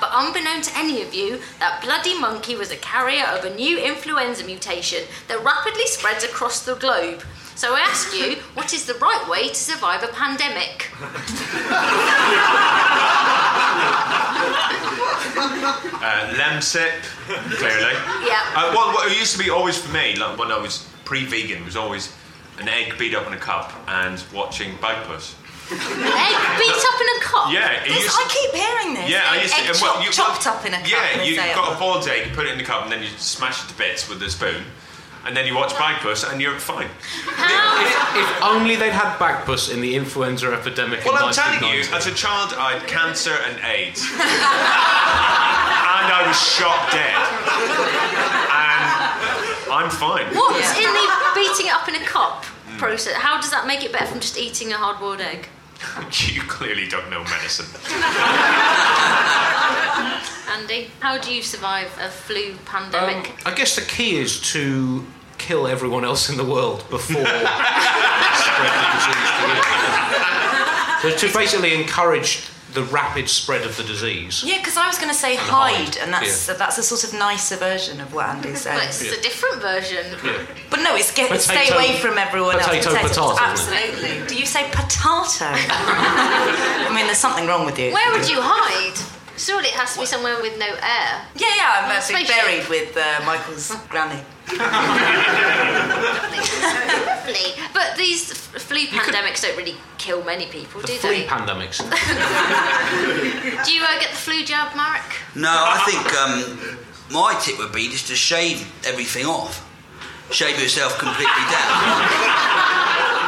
But 0.00 0.10
unbeknown 0.12 0.62
to 0.62 0.76
any 0.76 1.02
of 1.02 1.14
you, 1.14 1.40
that 1.58 1.82
bloody 1.82 2.18
monkey 2.18 2.54
was 2.54 2.70
a 2.70 2.76
carrier 2.76 3.24
of 3.24 3.44
a 3.44 3.54
new 3.54 3.78
influenza 3.78 4.44
mutation 4.44 5.04
that 5.28 5.42
rapidly 5.44 5.86
spreads 5.86 6.24
across 6.24 6.64
the 6.64 6.76
globe. 6.76 7.22
So 7.54 7.74
I 7.74 7.80
ask 7.80 8.14
you, 8.14 8.36
what 8.54 8.72
is 8.72 8.86
the 8.86 8.94
right 8.94 9.26
way 9.28 9.48
to 9.48 9.54
survive 9.54 10.02
a 10.02 10.08
pandemic? 10.08 10.88
Uh, 16.02 16.34
Lemsip, 16.34 17.02
clearly. 17.58 17.92
Yeah. 18.26 18.42
Uh, 18.56 18.72
well, 18.74 18.92
what 18.92 19.10
it 19.10 19.16
used 19.16 19.32
to 19.36 19.38
be 19.42 19.50
always 19.50 19.78
for 19.78 19.92
me, 19.92 20.16
like 20.16 20.36
when 20.36 20.50
I 20.50 20.58
was 20.58 20.88
pre-vegan, 21.04 21.62
it 21.62 21.64
was 21.64 21.76
always 21.76 22.12
an 22.58 22.68
egg 22.68 22.98
beat 22.98 23.14
up 23.14 23.26
in 23.28 23.32
a 23.32 23.36
cup 23.38 23.72
and 23.86 24.22
watching 24.34 24.76
Bagpuss. 24.78 25.34
Egg 25.70 25.78
beat 26.58 26.84
up 26.84 27.00
in 27.00 27.08
a 27.16 27.20
cup? 27.20 27.52
Yeah, 27.52 27.84
This, 27.86 28.02
used 28.02 28.10
I 28.18 28.26
keep 28.28 28.50
hearing 28.52 28.94
this. 28.94 29.08
Yeah, 29.10 29.22
I 29.30 29.40
used 29.42 29.54
to. 29.54 29.60
egg 29.60 29.68
and 29.68 29.78
chop- 29.78 29.94
well, 29.96 30.04
you, 30.04 30.10
chopped 30.10 30.46
up 30.48 30.66
in 30.66 30.74
a 30.74 30.78
cup. 30.78 30.88
Yeah, 30.90 31.22
you 31.22 31.36
got 31.36 31.76
a 31.76 31.78
boiled 31.78 32.06
egg, 32.08 32.26
you 32.28 32.34
put 32.34 32.46
it 32.46 32.52
in 32.52 32.58
the 32.58 32.64
cup, 32.64 32.82
and 32.82 32.90
then 32.92 33.00
you 33.02 33.08
smash 33.16 33.64
it 33.64 33.68
to 33.70 33.78
bits 33.78 34.08
with 34.08 34.20
a 34.22 34.28
spoon, 34.30 34.64
and 35.24 35.36
then 35.36 35.46
you 35.46 35.54
watch 35.54 35.72
Bagpuss, 35.74 36.24
and 36.30 36.40
you're 36.40 36.58
fine. 36.58 36.88
How? 37.26 38.18
If 38.20 38.42
only 38.42 38.76
they'd 38.76 38.90
had 38.92 39.16
Bagpuss 39.18 39.72
in 39.72 39.80
the 39.80 39.94
influenza 39.96 40.52
epidemic 40.52 41.04
Well, 41.04 41.16
in 41.16 41.22
I'm 41.22 41.32
telling 41.32 41.74
you, 41.74 41.84
as 41.92 42.06
a 42.06 42.14
child, 42.14 42.54
I 42.58 42.78
had 42.78 42.86
cancer 42.88 43.34
and 43.46 43.58
AIDS, 43.64 44.02
and 44.02 44.20
I 46.12 46.24
was 46.26 46.36
shot 46.40 46.90
dead, 46.90 47.16
and 48.50 49.72
I'm 49.72 49.90
fine. 49.90 50.26
What's 50.34 50.76
in 50.76 50.92
the 50.92 51.06
beating 51.34 51.66
it 51.66 51.72
up 51.72 51.88
in 51.88 51.94
a 51.96 52.04
cup 52.04 52.44
process? 52.78 53.14
How 53.14 53.40
does 53.40 53.50
that 53.50 53.66
make 53.66 53.84
it 53.84 53.92
better 53.92 54.06
from 54.06 54.20
just 54.20 54.36
eating 54.38 54.72
a 54.72 54.76
hard 54.76 54.98
boiled 54.98 55.20
egg? 55.20 55.48
You 56.34 56.42
clearly 56.42 56.86
don't 56.86 57.10
know 57.10 57.24
medicine. 57.24 57.66
Andy, 60.52 60.90
how 61.00 61.18
do 61.18 61.34
you 61.34 61.42
survive 61.42 61.88
a 62.00 62.08
flu 62.08 62.54
pandemic? 62.66 63.30
Um, 63.30 63.36
I 63.46 63.54
guess 63.54 63.74
the 63.74 63.82
key 63.82 64.16
is 64.16 64.40
to 64.52 65.04
kill 65.42 65.66
everyone 65.66 66.04
else 66.04 66.30
in 66.30 66.36
the 66.36 66.44
world 66.44 66.84
before 66.88 67.26
spread 67.26 68.72
the 68.78 68.86
disease 68.94 69.30
to 69.36 69.42
you. 69.48 69.58
So 71.02 71.26
to 71.26 71.34
basically 71.36 71.74
encourage 71.74 72.48
the 72.74 72.84
rapid 72.84 73.28
spread 73.28 73.66
of 73.66 73.76
the 73.76 73.82
disease. 73.82 74.42
Yeah, 74.46 74.58
because 74.58 74.76
I 74.76 74.86
was 74.86 74.96
going 74.98 75.10
to 75.10 75.14
say 75.14 75.36
hide, 75.36 75.74
hide, 75.74 75.96
and 75.98 76.12
that's 76.12 76.48
yeah. 76.48 76.54
that's 76.54 76.78
a 76.78 76.82
sort 76.82 77.04
of 77.04 77.12
nicer 77.18 77.56
version 77.56 78.00
of 78.00 78.14
what 78.14 78.26
Andy 78.26 78.50
Well, 78.50 78.56
said. 78.56 78.82
it's 78.84 79.02
a 79.02 79.20
different 79.20 79.60
version. 79.60 80.06
But 80.70 80.80
no, 80.80 80.94
it's 80.96 81.12
get, 81.12 81.28
stay 81.40 81.68
away 81.68 81.96
from 81.98 82.18
everyone 82.18 82.58
potato, 82.58 82.90
else. 82.90 83.08
potato, 83.08 83.32
isn't? 83.32 83.42
Absolutely. 83.42 84.26
Do 84.26 84.36
you 84.38 84.46
say 84.46 84.64
potato? 84.70 85.52
I 86.88 86.92
mean, 86.94 87.06
there's 87.06 87.18
something 87.18 87.46
wrong 87.46 87.66
with 87.66 87.78
you. 87.78 87.92
Where 87.92 88.10
would 88.12 88.28
you 88.30 88.38
hide? 88.40 89.11
Surely 89.36 89.68
it 89.68 89.74
has 89.74 89.94
to 89.94 90.00
be 90.00 90.06
somewhere 90.06 90.40
with 90.40 90.58
no 90.58 90.66
air. 90.66 91.26
Yeah, 91.36 91.54
yeah, 91.56 91.82
I'm 91.84 91.90
actually 91.90 92.24
spaceship. 92.24 92.36
buried 92.44 92.68
with 92.68 92.96
uh, 92.96 93.20
Michael's 93.26 93.70
granny. 93.88 94.20
Lovely. 96.22 97.54
But 97.72 97.96
these 97.96 98.30
f- 98.30 98.62
flu 98.62 98.86
pandemics 98.86 99.40
don't 99.42 99.56
really 99.56 99.76
kill 99.98 100.22
many 100.24 100.46
people, 100.46 100.80
The 100.80 100.86
do 100.88 100.94
flea 100.94 101.20
they? 101.22 101.26
pandemics. 101.26 101.78
do 103.64 103.72
you 103.72 103.82
uh, 103.82 103.98
get 104.00 104.10
the 104.10 104.16
flu 104.16 104.44
jab, 104.44 104.74
Marek? 104.76 105.02
No, 105.34 105.48
I 105.50 105.82
think 105.86 106.12
um, 106.20 106.78
my 107.10 107.34
tip 107.40 107.58
would 107.58 107.72
be 107.72 107.88
just 107.88 108.06
to 108.08 108.14
shave 108.16 108.70
everything 108.86 109.26
off. 109.26 109.68
Shave 110.30 110.60
yourself 110.60 110.98
completely 110.98 111.44
down. 111.50 112.78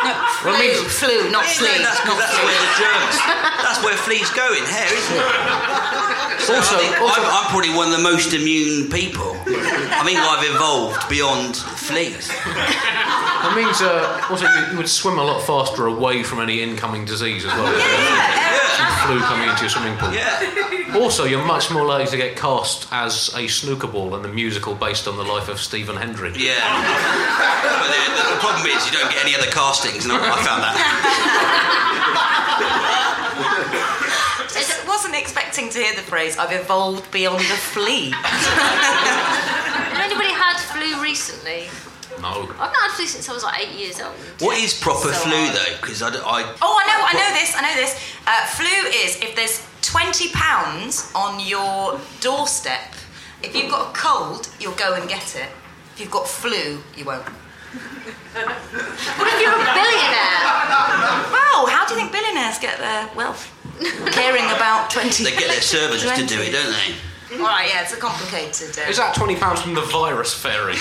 Flu, 0.05 0.53
flu, 0.89 1.31
not 1.31 1.45
Yeah, 1.45 1.57
flea. 1.57 1.79
no, 1.79 1.83
that's, 1.85 2.05
not 2.05 2.19
that's 2.19 2.35
flea. 2.37 2.45
where 2.45 2.61
the 2.61 2.73
germs. 2.77 3.17
That's 3.65 3.83
where 3.83 3.97
fleas 3.97 4.31
go 4.31 4.53
in 4.53 4.63
hair, 4.65 4.87
isn't 4.93 5.17
it? 5.17 5.25
also, 6.55 6.77
I 6.77 6.99
also 7.01 7.21
I'm, 7.23 7.45
I'm 7.45 7.51
probably 7.51 7.71
one 7.75 7.89
of 7.91 7.97
the 7.97 8.03
most 8.05 8.35
immune 8.35 8.91
people. 8.91 9.33
I 9.49 10.03
think 10.05 10.21
I've 10.21 10.45
evolved 10.55 11.09
beyond 11.09 11.57
fleas. 11.57 12.29
that 12.29 13.53
means 13.57 13.81
uh, 13.81 14.21
also 14.29 14.45
you, 14.47 14.73
you 14.73 14.77
would 14.77 14.89
swim 14.89 15.19
a 15.19 15.25
lot 15.25 15.41
faster 15.43 15.87
away 15.87 16.23
from 16.23 16.41
any 16.41 16.61
incoming 16.61 17.07
disease 17.07 17.45
as 17.47 17.53
well. 17.53 17.73
Yeah. 17.73 18.44
Some 18.77 18.87
flu 19.07 19.21
coming 19.21 19.49
into 19.49 19.63
your 19.63 19.71
swimming 19.71 19.97
pool. 19.99 20.13
Yeah. 20.13 20.41
Also, 20.95 21.25
you're 21.25 21.45
much 21.45 21.73
more 21.73 21.85
likely 21.85 22.07
to 22.07 22.17
get 22.17 22.37
cast 22.37 22.87
as 22.93 23.35
a 23.35 23.49
snooker 23.49 23.89
ball 23.89 24.15
in 24.15 24.23
the 24.23 24.29
musical 24.29 24.77
based 24.77 25.09
on 25.09 25.17
the 25.17 25.25
life 25.25 25.49
of 25.49 25.59
Stephen 25.59 25.97
Hendry. 25.97 26.31
Yeah. 26.37 26.55
but 26.63 27.89
the, 27.89 27.99
the, 28.15 28.35
the 28.35 28.39
problem 28.39 28.65
is 28.67 28.87
you 28.87 28.93
don't 28.93 29.11
get 29.11 29.25
any 29.25 29.35
other 29.35 29.51
castings, 29.51 30.05
and 30.05 30.13
I, 30.13 30.19
I 30.19 30.21
found 30.45 30.63
that. 30.63 30.77
I 34.85 34.85
wasn't 34.87 35.17
expecting 35.17 35.69
to 35.71 35.79
hear 35.79 35.95
the 35.95 36.03
phrase, 36.03 36.39
I've 36.39 36.53
evolved 36.53 37.11
beyond 37.11 37.41
a 37.41 37.57
flea. 37.57 38.11
Has 38.23 39.99
anybody 39.99 40.31
had 40.31 40.57
flu 40.59 41.03
recently? 41.03 41.69
No. 42.25 42.49
I've 42.57 42.73
not 42.73 42.89
had 42.89 42.93
flu 42.97 43.05
since 43.07 43.29
I 43.29 43.35
was 43.35 43.43
like 43.45 43.61
eight 43.61 43.75
years 43.79 44.01
old. 44.01 44.15
What 44.41 44.57
is 44.57 44.73
proper 44.73 45.13
So 45.13 45.29
flu 45.29 45.37
though? 45.53 45.77
Because 45.81 46.01
I, 46.01 46.09
d- 46.11 46.17
I- 46.25 46.55
Oh, 46.63 46.81
I 46.81 46.85
know, 46.89 47.05
I 47.05 47.13
know 47.21 47.31
this, 47.37 47.53
I 47.55 47.61
know 47.61 47.75
this. 47.77 47.93
Uh, 48.27 48.47
flu 48.57 48.73
is 49.05 49.21
if 49.21 49.37
there's 49.37 49.61
twenty 49.83 50.31
pounds 50.33 51.13
on 51.15 51.39
your 51.47 52.01
doorstep. 52.21 52.95
If 53.43 53.55
you've 53.55 53.69
got 53.71 53.91
a 53.95 53.99
cold, 53.99 54.49
you'll 54.59 54.73
go 54.81 54.95
and 54.95 55.07
get 55.07 55.37
it. 55.37 55.51
If 55.93 56.01
you've 56.01 56.11
got 56.11 56.27
flu, 56.27 56.81
you 56.97 57.05
won't. 57.05 57.29
What 57.29 59.29
if 59.29 59.37
you're 59.43 59.53
a 59.53 59.75
billionaire? 59.77 60.41
Wow, 61.29 61.67
how 61.69 61.85
do 61.87 61.93
you 61.95 62.01
think 62.01 62.11
billionaires 62.13 62.59
get 62.59 62.79
their 62.79 63.11
wealth? 63.15 63.51
Caring 64.13 64.47
about 64.47 64.89
twenty. 64.91 65.25
they 65.25 65.33
get 65.37 65.49
their 65.51 65.61
servants 65.77 66.05
to 66.05 66.25
do 66.27 66.41
it, 66.41 66.53
don't 66.53 66.73
they? 66.73 66.95
All 67.39 67.47
right, 67.47 67.69
yeah, 67.69 67.83
it's 67.83 67.93
a 67.93 67.97
complicated. 67.97 68.79
Uh, 68.79 68.83
Is 68.89 68.97
that 68.99 69.15
twenty 69.15 69.37
pounds 69.37 69.61
from 69.63 69.75
the 69.75 69.81
virus 69.83 70.33
fairy? 70.35 70.75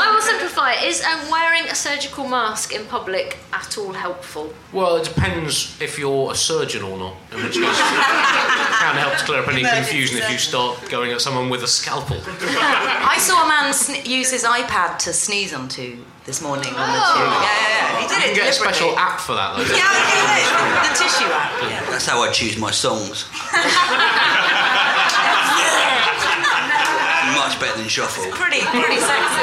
I 0.00 0.10
will 0.12 0.20
simplify 0.22 0.72
it. 0.72 0.84
Is 0.84 1.02
um, 1.04 1.30
wearing 1.30 1.64
a 1.68 1.74
surgical 1.74 2.28
mask 2.28 2.72
in 2.74 2.84
public 2.86 3.38
at 3.52 3.76
all 3.78 3.92
helpful? 3.92 4.52
well, 4.72 4.96
it 4.96 5.04
depends 5.04 5.80
if 5.80 5.98
you're 5.98 6.32
a 6.32 6.34
surgeon 6.34 6.82
or 6.82 6.98
not. 6.98 7.14
In 7.32 7.42
which 7.42 7.54
case, 7.54 7.62
it 7.62 8.78
can 8.80 8.96
help 8.96 9.16
to 9.18 9.24
clear 9.24 9.40
up 9.40 9.48
any 9.48 9.60
Emergency 9.60 9.90
confusion 9.90 10.18
if 10.18 10.30
you 10.30 10.38
start 10.38 10.88
going 10.90 11.12
at 11.12 11.20
someone 11.20 11.48
with 11.48 11.62
a 11.62 11.68
scalpel. 11.68 12.16
I 12.26 13.16
saw 13.18 13.44
a 13.44 13.48
man 13.48 13.72
sn- 13.72 14.04
use 14.04 14.30
his 14.30 14.44
iPad 14.44 14.98
to 15.00 15.12
sneeze 15.12 15.52
onto 15.54 15.98
this 16.28 16.42
morning 16.42 16.68
on 16.76 16.92
the 16.92 17.00
Oh. 17.00 17.14
tube. 17.16 17.24
Yeah, 17.24 17.40
yeah, 17.40 17.96
yeah. 17.96 18.00
He 18.02 18.06
did 18.06 18.18
You 18.18 18.24
it 18.24 18.26
can 18.26 18.34
get 18.36 18.48
a 18.50 18.52
special 18.52 18.92
app 18.98 19.18
for 19.18 19.34
that, 19.34 19.56
though. 19.56 19.62
Yeah, 19.64 19.88
I 19.88 20.84
did. 20.84 20.92
The 20.92 20.92
tissue 21.02 21.32
app. 21.32 21.52
Yeah. 21.62 21.90
That's 21.90 22.04
how 22.04 22.20
I 22.22 22.30
choose 22.30 22.58
my 22.58 22.70
songs. 22.70 23.24
Much 27.48 27.60
better 27.60 27.78
than 27.78 27.88
shuffle. 27.88 28.30
Pretty, 28.32 28.60
pretty 28.60 28.98
sexy. 29.00 29.42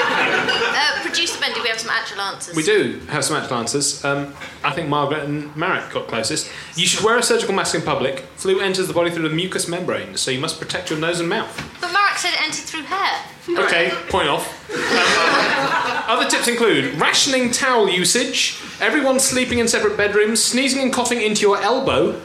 Uh, 0.77 1.01
Producer 1.01 1.39
Ben, 1.39 1.53
do 1.55 1.63
we 1.63 1.69
have 1.69 1.79
some 1.79 1.89
actual 1.89 2.21
answers? 2.21 2.55
We 2.55 2.61
do 2.61 2.99
have 3.09 3.25
some 3.25 3.35
actual 3.35 3.57
answers. 3.57 4.05
Um, 4.05 4.35
I 4.63 4.71
think 4.73 4.89
Margaret 4.89 5.23
and 5.23 5.55
Marek 5.55 5.91
got 5.91 6.07
closest. 6.07 6.51
You 6.75 6.85
should 6.85 7.03
wear 7.03 7.17
a 7.17 7.23
surgical 7.23 7.55
mask 7.55 7.73
in 7.73 7.81
public. 7.81 8.19
Flu 8.35 8.59
enters 8.59 8.87
the 8.87 8.93
body 8.93 9.09
through 9.09 9.27
the 9.27 9.35
mucous 9.35 9.67
membrane, 9.67 10.17
so 10.17 10.29
you 10.29 10.39
must 10.39 10.59
protect 10.59 10.91
your 10.91 10.99
nose 10.99 11.19
and 11.19 11.27
mouth. 11.27 11.49
But 11.81 11.93
Marek 11.93 12.17
said 12.17 12.33
it 12.35 12.41
entered 12.43 12.65
through 12.65 12.83
hair. 12.83 13.23
Okay, 13.49 13.89
point 14.09 14.27
off. 14.27 14.45
Um, 14.69 16.19
other 16.19 16.29
tips 16.29 16.47
include 16.47 16.99
rationing 17.01 17.49
towel 17.49 17.89
usage, 17.89 18.59
everyone 18.79 19.19
sleeping 19.19 19.57
in 19.57 19.67
separate 19.67 19.97
bedrooms, 19.97 20.43
sneezing 20.43 20.83
and 20.83 20.93
coughing 20.93 21.23
into 21.23 21.41
your 21.41 21.59
elbow, 21.59 22.21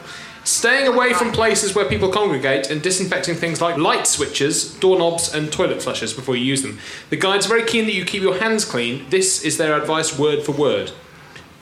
staying 0.51 0.89
away 0.89 1.13
from 1.13 1.33
places 1.33 1.75
where 1.75 1.85
people 1.85 2.11
congregate, 2.11 2.71
and 2.71 2.83
disinfecting 2.83 3.37
things 3.37 3.61
like 3.61 3.77
light 3.77 4.07
switches, 4.07 4.75
doorknobs, 4.75 5.33
and 5.33 5.53
toilet 5.53 5.83
flushers 5.83 6.13
before 6.13 6.37
you 6.37 6.45
use 6.45 6.63
them. 6.63 6.79
The 7.09 7.17
guide's 7.17 7.47
are 7.47 7.51
very 7.51 7.65
keen 7.65 7.87
that 7.87 7.95
you 7.95 8.05
keep 8.05 8.23
your 8.23 8.39
hands 8.39 8.65
clean. 8.65 9.09
This 9.11 9.45
is 9.45 9.57
their 9.59 9.81
advice 9.81 10.19
word 10.19 10.43
for 10.43 10.53
word. 10.53 10.91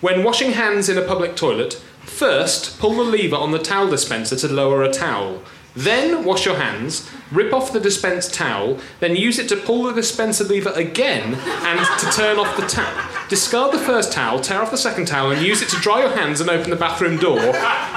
When 0.00 0.24
washing 0.24 0.52
hands 0.52 0.88
in 0.88 0.96
a 0.96 1.02
public 1.02 1.36
toilet, 1.36 1.74
first 2.02 2.78
pull 2.78 2.94
the 2.94 3.02
lever 3.02 3.36
on 3.36 3.52
the 3.52 3.58
towel 3.58 3.90
dispenser 3.90 4.36
to 4.36 4.48
lower 4.48 4.82
a 4.82 4.92
towel. 4.92 5.42
Then 5.76 6.24
wash 6.24 6.46
your 6.46 6.56
hands, 6.56 7.08
rip 7.30 7.52
off 7.52 7.72
the 7.72 7.80
dispensed 7.80 8.32
towel, 8.32 8.78
then 9.00 9.14
use 9.14 9.38
it 9.38 9.48
to 9.50 9.56
pull 9.56 9.84
the 9.84 9.92
dispenser 9.92 10.44
lever 10.44 10.70
again 10.70 11.34
and 11.34 12.00
to 12.00 12.06
turn 12.10 12.38
off 12.38 12.56
the 12.56 12.66
tap. 12.66 13.17
Discard 13.28 13.72
the 13.72 13.78
first 13.78 14.10
towel, 14.12 14.40
tear 14.40 14.62
off 14.62 14.70
the 14.70 14.78
second 14.78 15.06
towel, 15.06 15.30
and 15.32 15.42
use 15.44 15.60
it 15.60 15.68
to 15.68 15.76
dry 15.76 16.00
your 16.00 16.08
hands 16.10 16.40
and 16.40 16.48
open 16.48 16.70
the 16.70 16.76
bathroom 16.76 17.18
door. 17.18 17.38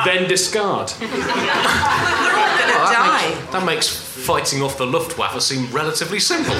Then 0.05 0.27
discard. 0.27 0.91
Gonna 0.99 1.11
Well, 1.13 2.91
die. 2.91 3.29
that, 3.29 3.31
makes, 3.39 3.51
that 3.51 3.65
makes 3.65 3.87
fighting 3.87 4.61
off 4.61 4.77
the 4.77 4.85
Luftwaffe 4.85 5.41
seem 5.41 5.71
relatively 5.71 6.19
simple. 6.19 6.53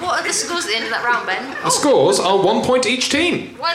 What 0.00 0.20
are 0.20 0.26
the 0.26 0.32
scores 0.34 0.64
at 0.66 0.70
the 0.70 0.76
end 0.76 0.84
of 0.84 0.90
that 0.90 1.02
round, 1.04 1.26
Ben? 1.26 1.56
The 1.64 1.70
scores 1.70 2.20
are 2.20 2.36
one 2.42 2.62
point 2.62 2.84
each 2.86 3.08
team. 3.08 3.56
Well, 3.58 3.74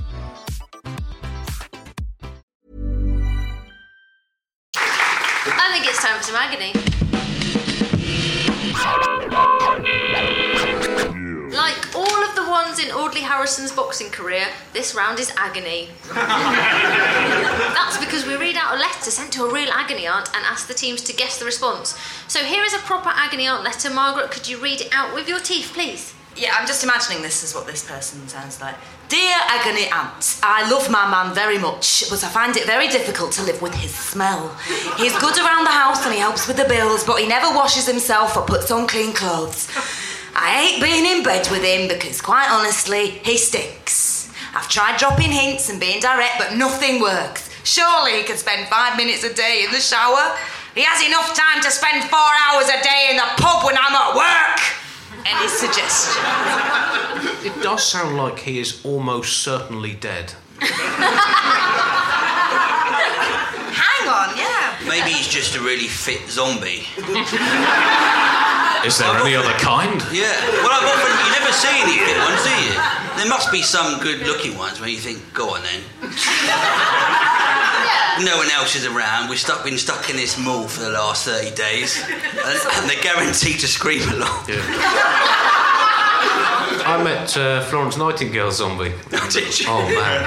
Agony. 6.35 6.73
Like 11.51 11.95
all 11.95 12.23
of 12.23 12.35
the 12.35 12.45
ones 12.49 12.79
in 12.79 12.91
Audley 12.91 13.21
Harrison's 13.21 13.71
boxing 13.71 14.09
career, 14.09 14.47
this 14.73 14.95
round 14.95 15.19
is 15.19 15.31
agony. 15.37 15.89
That's 16.13 17.97
because 17.97 18.25
we 18.25 18.35
read 18.35 18.55
out 18.55 18.75
a 18.75 18.79
letter 18.79 19.11
sent 19.11 19.33
to 19.33 19.43
a 19.45 19.53
real 19.53 19.69
agony 19.71 20.07
aunt 20.07 20.29
and 20.35 20.45
ask 20.45 20.67
the 20.67 20.73
teams 20.73 21.01
to 21.03 21.13
guess 21.13 21.37
the 21.37 21.45
response. 21.45 21.97
So 22.27 22.39
here 22.39 22.63
is 22.63 22.73
a 22.73 22.79
proper 22.79 23.09
agony 23.09 23.47
aunt 23.47 23.63
letter. 23.63 23.89
Margaret, 23.89 24.31
could 24.31 24.47
you 24.47 24.57
read 24.57 24.81
it 24.81 24.89
out 24.93 25.13
with 25.13 25.27
your 25.27 25.39
teeth, 25.39 25.71
please? 25.73 26.13
Yeah, 26.35 26.55
I'm 26.57 26.65
just 26.65 26.83
imagining 26.83 27.21
this 27.21 27.43
is 27.43 27.53
what 27.53 27.67
this 27.67 27.87
person 27.87 28.25
sounds 28.27 28.61
like. 28.61 28.75
Dear 29.09 29.35
Agony 29.47 29.91
Aunt, 29.91 30.39
I 30.41 30.69
love 30.71 30.89
my 30.89 31.09
man 31.11 31.35
very 31.35 31.57
much, 31.57 32.09
but 32.09 32.23
I 32.23 32.29
find 32.29 32.55
it 32.55 32.65
very 32.65 32.87
difficult 32.87 33.33
to 33.33 33.43
live 33.43 33.61
with 33.61 33.75
his 33.75 33.93
smell. 33.93 34.47
He's 34.97 35.17
good 35.19 35.37
around 35.37 35.65
the 35.65 35.71
house 35.71 36.05
and 36.05 36.13
he 36.13 36.19
helps 36.19 36.47
with 36.47 36.55
the 36.55 36.63
bills, 36.65 37.03
but 37.03 37.19
he 37.19 37.27
never 37.27 37.53
washes 37.53 37.85
himself 37.85 38.37
or 38.37 38.45
puts 38.45 38.71
on 38.71 38.87
clean 38.87 39.11
clothes. 39.13 39.67
I 40.33 40.49
hate 40.63 40.81
being 40.81 41.05
in 41.05 41.23
bed 41.23 41.47
with 41.51 41.63
him 41.63 41.89
because, 41.89 42.21
quite 42.21 42.49
honestly, 42.49 43.19
he 43.27 43.37
stinks. 43.37 44.31
I've 44.55 44.69
tried 44.69 44.97
dropping 44.97 45.31
hints 45.31 45.69
and 45.69 45.79
being 45.79 45.99
direct, 45.99 46.39
but 46.39 46.55
nothing 46.55 47.01
works. 47.01 47.49
Surely 47.65 48.13
he 48.13 48.23
could 48.23 48.39
spend 48.39 48.67
five 48.69 48.95
minutes 48.95 49.23
a 49.25 49.33
day 49.33 49.63
in 49.65 49.71
the 49.71 49.79
shower. 49.79 50.35
He 50.73 50.83
has 50.83 51.05
enough 51.05 51.35
time 51.35 51.61
to 51.61 51.69
spend 51.69 52.09
four 52.09 52.31
hours 52.47 52.69
a 52.69 52.81
day 52.81 53.09
in 53.11 53.17
the 53.17 53.27
pub 53.35 53.65
when 53.65 53.75
I'm 53.77 53.91
at 53.91 54.15
work. 54.15 54.80
Any 55.25 55.47
suggestion? 55.47 56.23
It 57.45 57.61
does 57.63 57.83
sound 57.83 58.17
like 58.17 58.39
he 58.39 58.59
is 58.59 58.81
almost 58.85 59.43
certainly 59.43 59.93
dead. 59.93 60.33
Hang 63.73 64.07
on, 64.09 64.35
yeah. 64.37 64.77
Maybe 64.87 65.11
he's 65.11 65.27
just 65.27 65.55
a 65.55 65.59
really 65.61 65.87
fit 65.87 66.29
zombie. 66.29 66.85
Is 68.85 68.97
there 68.97 69.15
any 69.15 69.35
other 69.35 69.53
kind? 69.59 70.01
Yeah. 70.11 70.33
Well, 70.61 70.73
I've 70.73 70.85
often, 70.89 71.13
you 71.25 71.31
never 71.37 71.51
see 71.53 71.81
any 71.81 71.97
fit 71.99 72.17
ones, 72.17 72.43
do 72.43 72.49
you? 72.65 72.73
There 73.17 73.29
must 73.29 73.51
be 73.51 73.61
some 73.61 73.99
good-looking 73.99 74.57
ones 74.57 74.79
where 74.79 74.89
you 74.89 74.97
think, 74.97 75.21
go 75.33 75.49
on 75.55 75.61
then. 75.61 75.83
No 78.23 78.37
one 78.37 78.51
else 78.51 78.75
is 78.75 78.85
around. 78.85 79.29
We've 79.29 79.39
stuck, 79.39 79.63
been 79.63 79.77
stuck 79.77 80.09
in 80.09 80.15
this 80.17 80.37
mall 80.37 80.67
for 80.67 80.81
the 80.81 80.89
last 80.89 81.25
30 81.25 81.51
days. 81.55 82.01
And, 82.41 82.57
and 82.73 82.89
they're 82.89 83.03
guaranteed 83.03 83.59
to 83.59 83.67
scream 83.67 84.01
a 84.09 84.15
lot. 84.15 84.49
I 84.49 84.57
I 86.97 87.03
met 87.03 87.37
uh, 87.37 87.61
Florence 87.65 87.95
Nightingale 87.97 88.51
zombie. 88.51 88.93
Did 89.29 89.59
you? 89.59 89.67
Oh 89.69 89.85
man. 89.87 90.25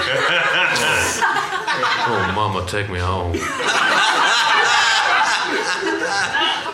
Oh, 2.07 2.33
mama, 2.37 2.65
take 2.69 2.89
me 2.89 3.01
home. 3.01 3.33
Do 3.33 3.39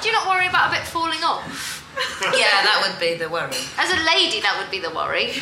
you 0.09 0.13
not 0.13 0.29
worry 0.29 0.47
about 0.47 0.69
a 0.69 0.77
bit 0.77 0.87
falling 0.87 1.23
off? 1.25 1.70
Yeah, 2.37 2.63
that 2.63 2.81
would 2.85 3.01
be 3.01 3.15
the 3.17 3.29
worry. 3.29 3.57
As 3.79 3.91
a 3.91 3.97
lady, 4.05 4.41
that 4.41 4.57
would 4.61 4.71
be 4.71 4.79
the 4.79 4.91
worry. 4.95 5.33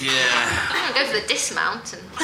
Yeah. 0.00 0.70
I'm 0.70 0.94
gonna 0.94 0.94
go 0.94 1.04
for 1.06 1.20
the 1.20 1.26
dismount 1.26 1.92
and. 1.92 2.02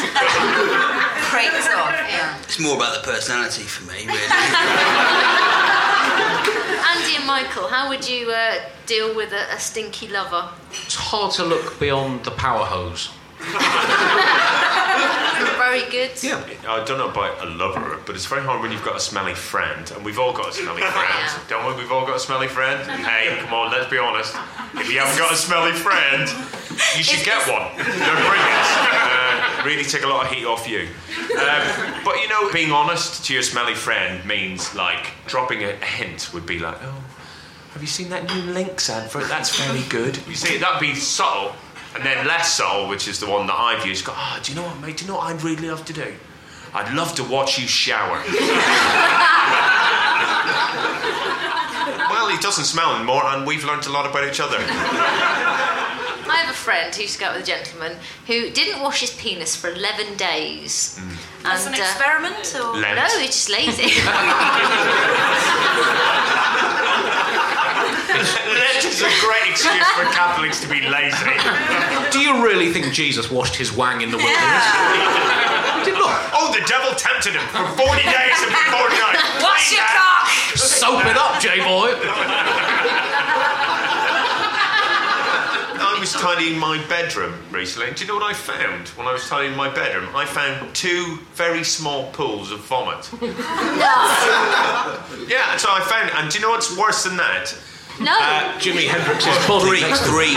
Breaks 1.30 1.66
off, 1.74 1.90
yeah. 2.08 2.38
It's 2.42 2.60
more 2.60 2.76
about 2.76 2.94
the 2.94 3.02
personality 3.10 3.64
for 3.64 3.84
me, 3.90 4.06
really. 4.06 4.18
Andy 6.94 7.16
and 7.16 7.26
Michael, 7.26 7.66
how 7.68 7.88
would 7.88 8.08
you 8.08 8.30
uh, 8.30 8.60
deal 8.86 9.14
with 9.14 9.32
a, 9.32 9.52
a 9.54 9.58
stinky 9.58 10.08
lover? 10.08 10.48
It's 10.70 10.94
hard 10.94 11.32
to 11.34 11.44
look 11.44 11.78
beyond 11.80 12.24
the 12.24 12.30
power 12.32 12.64
hose. 12.64 13.10
Very 15.58 15.82
good. 15.90 16.10
Yeah. 16.22 16.40
I 16.68 16.84
don't 16.84 16.98
know 16.98 17.08
about 17.08 17.42
a 17.44 17.50
lover, 17.50 17.98
but 18.06 18.14
it's 18.14 18.26
very 18.26 18.42
hard 18.42 18.62
when 18.62 18.70
you've 18.70 18.84
got 18.84 18.96
a 18.96 19.00
smelly 19.00 19.34
friend, 19.34 19.90
and 19.90 20.04
we've 20.04 20.18
all 20.18 20.32
got 20.32 20.50
a 20.50 20.52
smelly 20.52 20.82
friend, 20.82 21.40
don't 21.48 21.66
we? 21.66 21.82
We've 21.82 21.90
all 21.90 22.06
got 22.06 22.16
a 22.16 22.20
smelly 22.20 22.48
friend. 22.48 22.80
Hey, 23.04 23.36
come 23.40 23.52
on, 23.52 23.70
let's 23.72 23.90
be 23.90 23.98
honest. 23.98 24.34
If 24.74 24.90
you 24.90 24.98
haven't 24.98 25.18
got 25.18 25.32
a 25.32 25.36
smelly 25.36 25.72
friend, 25.72 26.28
you 26.96 27.02
should 27.02 27.24
get 27.24 27.46
one. 27.48 27.68
They're 27.76 27.84
brilliant. 27.84 28.68
Uh, 28.80 29.62
really 29.64 29.84
take 29.84 30.02
a 30.04 30.06
lot 30.06 30.26
of 30.26 30.32
heat 30.32 30.44
off 30.46 30.68
you. 30.68 30.88
Um, 31.38 32.02
but 32.04 32.16
you 32.20 32.28
know, 32.28 32.50
being 32.52 32.70
honest 32.72 33.24
to 33.26 33.34
your 33.34 33.42
smelly 33.42 33.74
friend 33.74 34.24
means 34.26 34.74
like 34.74 35.10
dropping 35.26 35.62
a, 35.62 35.70
a 35.70 35.84
hint 35.84 36.32
would 36.32 36.46
be 36.46 36.58
like, 36.58 36.76
oh. 36.82 37.04
Have 37.72 37.82
you 37.82 37.88
seen 37.88 38.08
that 38.10 38.24
new 38.32 38.52
Lynx 38.52 38.88
advert? 38.88 39.28
That's 39.28 39.58
very 39.58 39.82
good. 39.88 40.16
You 40.28 40.34
see, 40.36 40.58
that'd 40.58 40.80
be 40.80 40.94
subtle, 40.94 41.52
and 41.94 42.04
then 42.04 42.26
less 42.26 42.54
subtle, 42.54 42.88
which 42.88 43.06
is 43.08 43.20
the 43.20 43.26
one 43.28 43.46
that 43.46 43.54
I've 43.54 43.86
used. 43.86 44.04
Go, 44.04 44.12
oh, 44.14 44.40
do 44.42 44.52
you 44.52 44.56
know 44.56 44.64
what, 44.66 44.80
mate? 44.80 44.96
Do 44.96 45.04
you 45.04 45.10
know 45.10 45.16
what 45.18 45.32
I'd 45.34 45.42
really 45.42 45.68
love 45.68 45.84
to 45.86 45.92
do? 45.92 46.12
I'd 46.74 46.92
love 46.92 47.14
to 47.16 47.24
watch 47.24 47.58
you 47.58 47.66
shower. 47.68 48.18
well, 52.10 52.28
he 52.28 52.36
doesn't 52.38 52.64
smell 52.64 52.96
anymore, 52.96 53.24
and 53.26 53.46
we've 53.46 53.64
learnt 53.64 53.86
a 53.86 53.92
lot 53.92 54.06
about 54.10 54.28
each 54.28 54.40
other. 54.40 54.56
I 56.26 56.38
have 56.38 56.50
a 56.50 56.56
friend 56.56 56.92
who 56.92 57.02
used 57.02 57.14
to 57.14 57.20
go 57.20 57.26
out 57.26 57.34
with 57.36 57.44
a 57.44 57.46
gentleman 57.46 57.96
who 58.26 58.50
didn't 58.50 58.80
wash 58.82 59.00
his 59.00 59.12
penis 59.14 59.54
for 59.54 59.70
11 59.70 60.16
days. 60.16 60.98
That's 61.44 61.66
an 61.66 61.74
And, 61.74 61.80
uh, 61.80 61.84
experiment, 61.84 62.54
or 62.56 62.76
Lent. 62.76 62.96
No, 62.96 63.18
he's 63.20 63.28
just 63.28 63.50
lazy. 63.50 64.00
Lent 68.14 68.84
is 68.84 69.02
a 69.02 69.10
great 69.20 69.43
excuse 69.54 69.86
for 69.94 70.04
Catholics 70.10 70.60
to 70.62 70.68
be 70.68 70.80
lazy. 70.82 71.30
Do 72.10 72.18
you 72.20 72.42
really 72.44 72.72
think 72.72 72.92
Jesus 72.92 73.30
washed 73.30 73.54
his 73.56 73.70
wang 73.72 74.00
in 74.02 74.10
the 74.10 74.16
wilderness? 74.18 74.66
He 75.78 75.90
did 75.90 75.94
not. 75.98 76.18
Oh, 76.34 76.50
the 76.52 76.64
devil 76.66 76.90
tempted 76.98 77.32
him 77.38 77.46
for 77.54 77.62
40 77.78 78.02
days 78.02 78.38
and 78.42 78.50
40 78.50 78.98
nights. 78.98 79.22
What's 79.42 79.70
your 79.70 79.80
Clean 79.86 79.98
cock? 79.98 80.26
Soap 80.58 81.06
it 81.06 81.16
up, 81.16 81.40
J-boy. 81.40 81.94
I 85.86 85.96
was 86.00 86.12
tidying 86.12 86.58
my 86.58 86.78
bedroom 86.88 87.34
recently. 87.50 87.88
and 87.88 87.96
Do 87.96 88.04
you 88.04 88.08
know 88.08 88.14
what 88.16 88.24
I 88.24 88.34
found 88.34 88.88
when 88.90 89.06
I 89.06 89.12
was 89.12 89.26
tidying 89.28 89.56
my 89.56 89.72
bedroom? 89.72 90.08
I 90.14 90.24
found 90.26 90.74
two 90.74 91.18
very 91.34 91.64
small 91.64 92.10
pools 92.12 92.50
of 92.50 92.60
vomit. 92.60 93.08
Yeah, 95.26 95.56
so 95.56 95.68
I 95.70 95.80
found, 95.80 96.10
and 96.16 96.30
do 96.30 96.38
you 96.38 96.42
know 96.44 96.50
what's 96.50 96.76
worse 96.76 97.04
than 97.04 97.16
that? 97.16 97.56
No. 98.00 98.12
Uh, 98.12 98.58
Jimi 98.58 98.86
Hendrix's 98.86 99.46
body 99.46 99.66
Three, 99.66 99.80
next 99.80 100.00
three. 100.02 100.34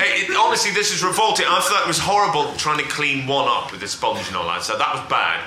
Hey, 0.00 0.22
it, 0.22 0.36
honestly, 0.36 0.70
this 0.72 0.92
is 0.92 1.02
revolting. 1.04 1.46
I 1.48 1.60
thought 1.60 1.82
it 1.84 1.88
was 1.88 1.98
horrible 1.98 2.52
trying 2.56 2.78
to 2.78 2.84
clean 2.84 3.26
one 3.26 3.46
up 3.48 3.72
with 3.72 3.82
a 3.82 3.88
sponge 3.88 4.26
and 4.28 4.36
all 4.36 4.46
that, 4.46 4.62
so 4.62 4.76
that 4.78 4.94
was 4.94 5.02
bad. 5.10 5.40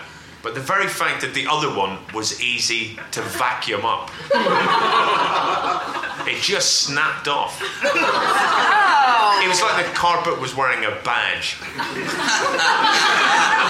But 0.43 0.53
the 0.53 0.62
very 0.62 0.88
fact 0.88 1.22
that 1.22 1.34
the 1.34 1.48
other 1.50 1.74
one 1.75 1.98
was 2.13 2.39
easy 2.39 3.00
to 3.12 3.22
vacuum 3.22 3.84
up, 3.84 4.12
it 6.27 6.39
just 6.39 6.81
snapped 6.84 7.27
off. 7.27 7.60
It 7.84 9.47
was 9.49 9.60
like 9.62 9.84
the 9.84 9.91
carpet 9.93 10.39
was 10.39 10.56
wearing 10.56 10.86
a 10.86 10.91
badge. 11.04 11.58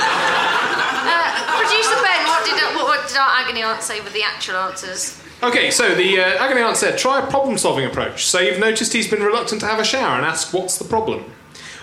Uh, 1.08 1.60
Producer 1.62 1.96
Ben, 2.02 2.26
what 2.26 2.44
did, 2.46 2.56
what, 2.76 2.86
what 2.88 3.08
did 3.08 3.18
our 3.18 3.30
agony 3.38 3.62
aunt 3.62 3.84
say 3.84 4.02
with 4.02 4.12
the 4.14 4.24
actual 4.24 4.56
answers? 4.56 5.22
Okay, 5.46 5.70
so 5.70 5.94
the 5.94 6.20
uh, 6.20 6.44
agony 6.44 6.62
aunt 6.62 6.76
said, 6.76 6.98
try 6.98 7.20
a 7.20 7.28
problem-solving 7.28 7.86
approach. 7.86 8.26
So 8.26 8.40
you've 8.40 8.60
noticed 8.60 8.94
he's 8.94 9.08
been 9.08 9.22
reluctant 9.22 9.62
to 9.62 9.68
have 9.68 9.78
a 9.78 9.84
shower 9.84 10.16
and 10.16 10.26
ask 10.26 10.52
what's 10.52 10.80
the 10.80 10.86
problem. 10.86 11.24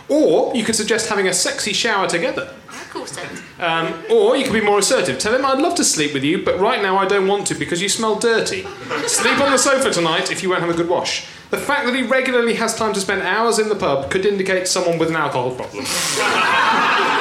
Or 0.08 0.52
you 0.52 0.64
could 0.64 0.74
suggest 0.74 1.08
having 1.08 1.28
a 1.28 1.32
sexy 1.32 1.72
shower 1.72 2.08
together. 2.08 2.52
Of 2.68 2.90
course. 2.90 3.16
Um, 3.60 4.02
or 4.10 4.36
you 4.36 4.42
could 4.42 4.52
be 4.52 4.60
more 4.60 4.80
assertive. 4.80 5.20
Tell 5.20 5.32
him 5.32 5.46
I'd 5.46 5.60
love 5.60 5.76
to 5.76 5.84
sleep 5.84 6.12
with 6.12 6.24
you, 6.24 6.44
but 6.44 6.58
right 6.58 6.82
now 6.82 6.96
I 6.96 7.06
don't 7.06 7.28
want 7.28 7.46
to 7.46 7.54
because 7.54 7.80
you 7.80 7.88
smell 7.88 8.16
dirty. 8.18 8.66
sleep 9.06 9.38
on 9.40 9.52
the 9.52 9.58
sofa 9.58 9.92
tonight 9.92 10.32
if 10.32 10.42
you 10.42 10.50
won't 10.50 10.62
have 10.62 10.70
a 10.70 10.74
good 10.74 10.88
wash. 10.88 11.26
The 11.50 11.58
fact 11.58 11.86
that 11.86 11.94
he 11.94 12.02
regularly 12.02 12.54
has 12.54 12.74
time 12.74 12.92
to 12.94 13.00
spend 13.00 13.22
hours 13.22 13.60
in 13.60 13.68
the 13.68 13.76
pub 13.76 14.10
could 14.10 14.26
indicate 14.26 14.66
someone 14.66 14.98
with 14.98 15.08
an 15.10 15.16
alcohol 15.16 15.54
problem. 15.54 15.84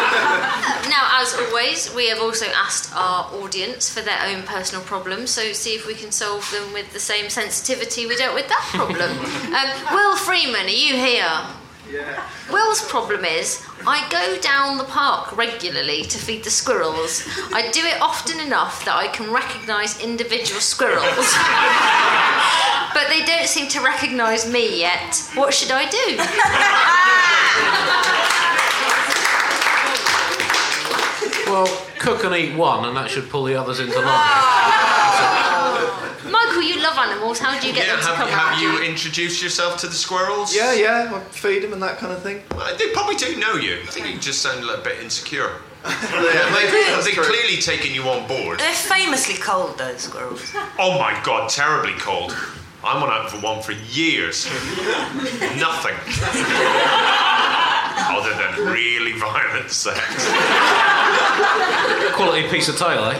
As 1.32 1.40
always, 1.48 1.96
we 1.96 2.10
have 2.10 2.20
also 2.20 2.46
asked 2.48 2.94
our 2.94 3.24
audience 3.42 3.90
for 3.90 4.02
their 4.02 4.20
own 4.26 4.44
personal 4.44 4.84
problems, 4.84 5.30
so 5.30 5.54
see 5.54 5.76
if 5.76 5.88
we 5.88 5.94
can 5.94 6.12
solve 6.12 6.50
them 6.52 6.74
with 6.74 6.92
the 6.92 7.00
same 7.00 7.30
sensitivity 7.30 8.06
we 8.06 8.18
dealt 8.18 8.36
with 8.36 8.50
that 8.50 8.68
problem. 8.74 9.12
um, 9.56 9.96
Will 9.96 10.18
Freeman, 10.18 10.66
are 10.66 10.68
you 10.68 10.96
here? 10.96 11.32
Yeah. 11.90 12.28
Will's 12.52 12.82
problem 12.90 13.24
is 13.24 13.64
I 13.88 14.06
go 14.10 14.38
down 14.42 14.78
the 14.78 14.84
park 14.84 15.38
regularly 15.38 16.04
to 16.04 16.18
feed 16.18 16.44
the 16.44 16.50
squirrels. 16.50 17.26
I 17.54 17.72
do 17.72 17.80
it 17.86 18.02
often 18.02 18.42
enough 18.42 18.84
that 18.84 18.96
I 18.96 19.08
can 19.08 19.32
recognise 19.32 20.02
individual 20.02 20.60
squirrels. 20.60 21.06
but 22.94 23.08
they 23.08 23.24
don't 23.26 23.48
seem 23.48 23.70
to 23.70 23.80
recognise 23.80 24.52
me 24.52 24.80
yet. 24.82 25.16
What 25.36 25.54
should 25.54 25.72
I 25.72 25.90
do? 25.90 26.18
Well, 31.52 31.68
cook 32.00 32.24
and 32.24 32.34
eat 32.36 32.56
one, 32.56 32.86
and 32.86 32.96
that 32.96 33.10
should 33.10 33.30
pull 33.30 33.44
the 33.44 33.56
others 33.56 33.80
into 33.82 34.00
line. 34.00 34.06
Michael, 36.32 36.62
you 36.62 36.82
love 36.82 36.98
animals. 36.98 37.40
How 37.40 37.60
do 37.60 37.68
you 37.68 37.74
get 37.74 37.86
Yeah, 37.88 37.96
them 37.96 38.02
to 38.04 38.08
have, 38.08 38.16
come 38.16 38.30
have 38.30 38.62
around 38.62 38.62
you 38.62 38.84
introduced 38.90 39.44
yourself 39.44 39.78
to 39.82 39.88
the 39.88 39.94
squirrels? 39.94 40.56
Yeah, 40.56 40.72
yeah, 40.74 41.12
I 41.14 41.20
feed 41.32 41.64
them 41.64 41.74
and 41.74 41.82
that 41.84 41.98
kind 41.98 42.14
of 42.14 42.22
thing. 42.24 42.42
Well, 42.56 42.74
they 42.78 42.90
probably 42.92 43.16
do 43.16 43.36
know 43.38 43.56
you. 43.56 43.80
I 43.84 43.88
think 43.88 44.08
you 44.08 44.18
just 44.20 44.42
sound 44.42 44.64
a 44.64 44.66
little 44.66 44.84
bit 44.84 45.00
insecure. 45.02 45.52
Yeah, 45.84 46.52
maybe 46.54 46.78
that's 46.92 47.06
They've 47.06 47.16
true. 47.16 47.24
clearly 47.24 47.58
taken 47.58 47.92
you 47.92 48.04
on 48.04 48.28
board. 48.28 48.60
They're 48.60 48.72
famously 48.74 49.34
cold, 49.36 49.78
those 49.80 50.02
squirrels. 50.02 50.54
Oh 50.80 50.98
my 51.00 51.20
god, 51.26 51.50
terribly 51.50 51.94
cold. 51.98 52.36
I 52.84 52.94
went 53.02 53.12
out 53.12 53.30
for 53.32 53.38
one 53.40 53.62
for 53.64 53.72
years. 53.74 54.46
Nothing. 55.58 55.96
Other 58.14 58.34
than 58.36 58.72
really 58.74 59.14
violent 59.14 59.72
sex. 59.72 59.98
Quality 62.14 62.48
piece 62.50 62.68
of 62.70 62.78
tail, 62.78 63.06
eh? 63.06 63.18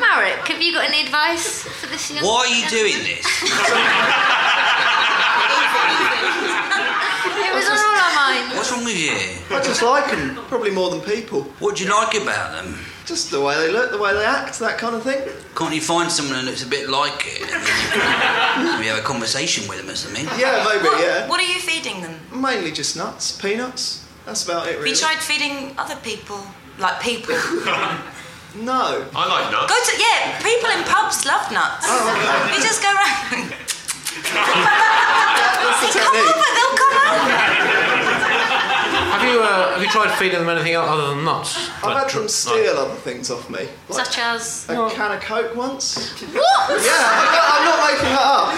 Marek, 0.00 0.46
have 0.48 0.60
you 0.62 0.72
got 0.72 0.84
any 0.88 1.02
advice 1.02 1.62
for 1.62 1.86
this 1.86 2.10
young 2.10 2.24
Why 2.24 2.38
are 2.40 2.46
you 2.48 2.62
gentleman? 2.68 2.92
doing 2.92 3.16
this? 3.16 3.26
It 7.24 7.54
was 7.54 7.66
on 7.68 7.76
all 7.76 7.96
our 8.00 8.14
minds. 8.14 8.54
What's 8.56 8.70
wrong 8.72 8.84
with 8.84 8.96
you? 8.98 9.12
I 9.56 9.60
just 9.62 9.82
like 9.82 10.10
them, 10.10 10.36
probably 10.48 10.70
more 10.70 10.90
than 10.90 11.00
people. 11.00 11.42
What 11.60 11.76
do 11.76 11.84
you 11.84 11.90
like 11.90 12.14
about 12.14 12.52
them? 12.52 12.78
Just 13.04 13.30
the 13.30 13.40
way 13.40 13.56
they 13.56 13.70
look, 13.72 13.90
the 13.90 13.98
way 13.98 14.12
they 14.14 14.24
act, 14.24 14.58
that 14.60 14.78
kind 14.78 14.94
of 14.96 15.02
thing. 15.02 15.20
Can't 15.54 15.74
you 15.74 15.80
find 15.80 16.10
someone 16.10 16.38
who 16.40 16.46
looks 16.46 16.62
a 16.64 16.66
bit 16.68 16.88
like 16.88 17.24
it? 17.26 17.42
we 18.80 18.86
have 18.86 18.98
a 18.98 19.02
conversation 19.02 19.68
with 19.68 19.78
them 19.80 19.90
or 19.90 19.96
something? 19.96 20.24
Yeah, 20.38 20.64
maybe, 20.68 20.84
What, 20.88 21.00
yeah. 21.02 21.28
what 21.28 21.40
are 21.40 21.44
you 21.52 21.58
feeding 21.60 22.00
them? 22.00 22.18
Mainly 22.34 22.72
just 22.72 22.96
nuts, 22.96 23.32
peanuts. 23.40 24.01
That's 24.24 24.44
about 24.44 24.68
it, 24.68 24.76
Have 24.78 24.86
you 24.86 24.94
tried 24.94 25.18
feeding 25.18 25.74
other 25.78 25.96
people? 25.96 26.40
Like 26.78 27.00
people? 27.02 27.34
No. 28.54 29.08
I 29.16 29.26
like 29.28 29.50
nuts. 29.50 29.64
Go 29.64 29.72
nuts. 29.72 29.88
to, 29.88 29.96
yeah, 29.96 30.36
people 30.44 30.68
in 30.76 30.84
pubs 30.84 31.24
love 31.24 31.50
nuts. 31.52 31.86
Oh, 31.88 32.52
you 32.52 32.60
just 32.60 32.82
go 32.82 32.92
around. 32.92 33.48
That's 35.72 35.96
Come 35.96 36.12
over, 36.12 36.48
they'll 36.52 36.76
come 36.76 36.96
over. 37.00 37.71
Have 39.32 39.40
you 39.40 39.46
uh, 39.48 39.72
have 39.72 39.80
you 39.82 39.88
tried 39.88 40.12
feeding 40.18 40.40
them 40.40 40.48
anything 40.50 40.74
else 40.74 40.90
other 40.90 41.14
than 41.16 41.24
nuts? 41.24 41.56
I've 41.80 41.84
Like 41.96 42.10
had 42.10 42.20
them 42.20 42.28
steal 42.28 42.76
other 42.76 42.94
things 43.00 43.30
off 43.30 43.48
me. 43.48 43.64
Like 43.88 44.04
Such 44.04 44.18
as. 44.18 44.68
a 44.68 44.90
can 44.92 45.10
of 45.10 45.22
Coke 45.22 45.56
once. 45.56 46.12
What? 46.20 46.68
Yeah, 46.84 46.92
I'm 47.00 47.32
not, 47.32 47.48
I'm 47.48 47.64
not 47.64 47.80
making 47.88 48.12
that 48.12 48.28
up. 48.28 48.52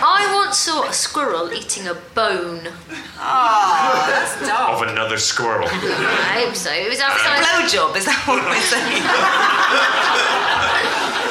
I 0.00 0.32
once 0.32 0.56
saw 0.56 0.88
a 0.88 0.92
squirrel 0.94 1.52
eating 1.52 1.88
a 1.88 1.94
bone. 2.16 2.72
Oh, 3.20 4.04
that's 4.08 4.48
dark. 4.48 4.80
Of 4.80 4.88
another 4.88 5.18
squirrel. 5.18 5.68
I 5.68 6.40
hope 6.40 6.56
so. 6.56 6.72
It 6.72 6.88
was 6.88 7.00
outside. 7.00 7.44
Blowjob, 7.44 7.92
is 7.94 8.06
that 8.08 8.24
what 8.24 8.40
we're 8.48 8.64
saying? 8.64 9.04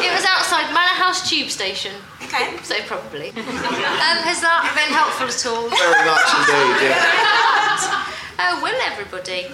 It 0.05 0.13
was 0.13 0.25
outside 0.29 0.69
Manor 0.69 1.01
House 1.01 1.27
Tube 1.27 1.49
Station. 1.49 1.93
Okay, 2.21 2.53
Okay. 2.53 2.61
So 2.61 2.75
probably. 2.85 3.29
um, 3.41 4.21
has 4.21 4.37
that 4.45 4.69
been 4.77 4.93
helpful 4.93 5.33
at 5.33 5.45
all? 5.49 5.65
Very 5.65 6.05
much 6.05 6.29
indeed, 6.45 6.93
yeah. 6.93 7.53
Uh, 8.39 8.59
will 8.61 8.75
everybody? 8.85 9.47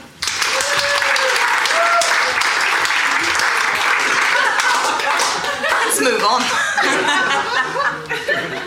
Let's 5.85 6.01
move 6.01 6.21
on. 6.23 6.41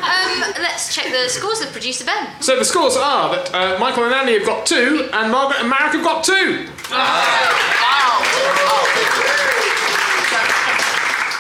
Um, 0.06 0.54
let's 0.62 0.94
check 0.94 1.12
the 1.12 1.28
scores 1.28 1.60
of 1.60 1.72
producer 1.72 2.04
Ben. 2.04 2.40
So 2.40 2.58
the 2.58 2.64
scores 2.64 2.96
are 2.96 3.34
that 3.36 3.54
uh, 3.54 3.78
Michael 3.78 4.04
and 4.04 4.14
Annie 4.14 4.38
have 4.38 4.46
got 4.46 4.64
two, 4.66 5.08
and 5.12 5.30
Margaret 5.30 5.60
and 5.60 5.68
Marek 5.68 5.92
have 5.92 6.04
got 6.04 6.24
two. 6.24 6.66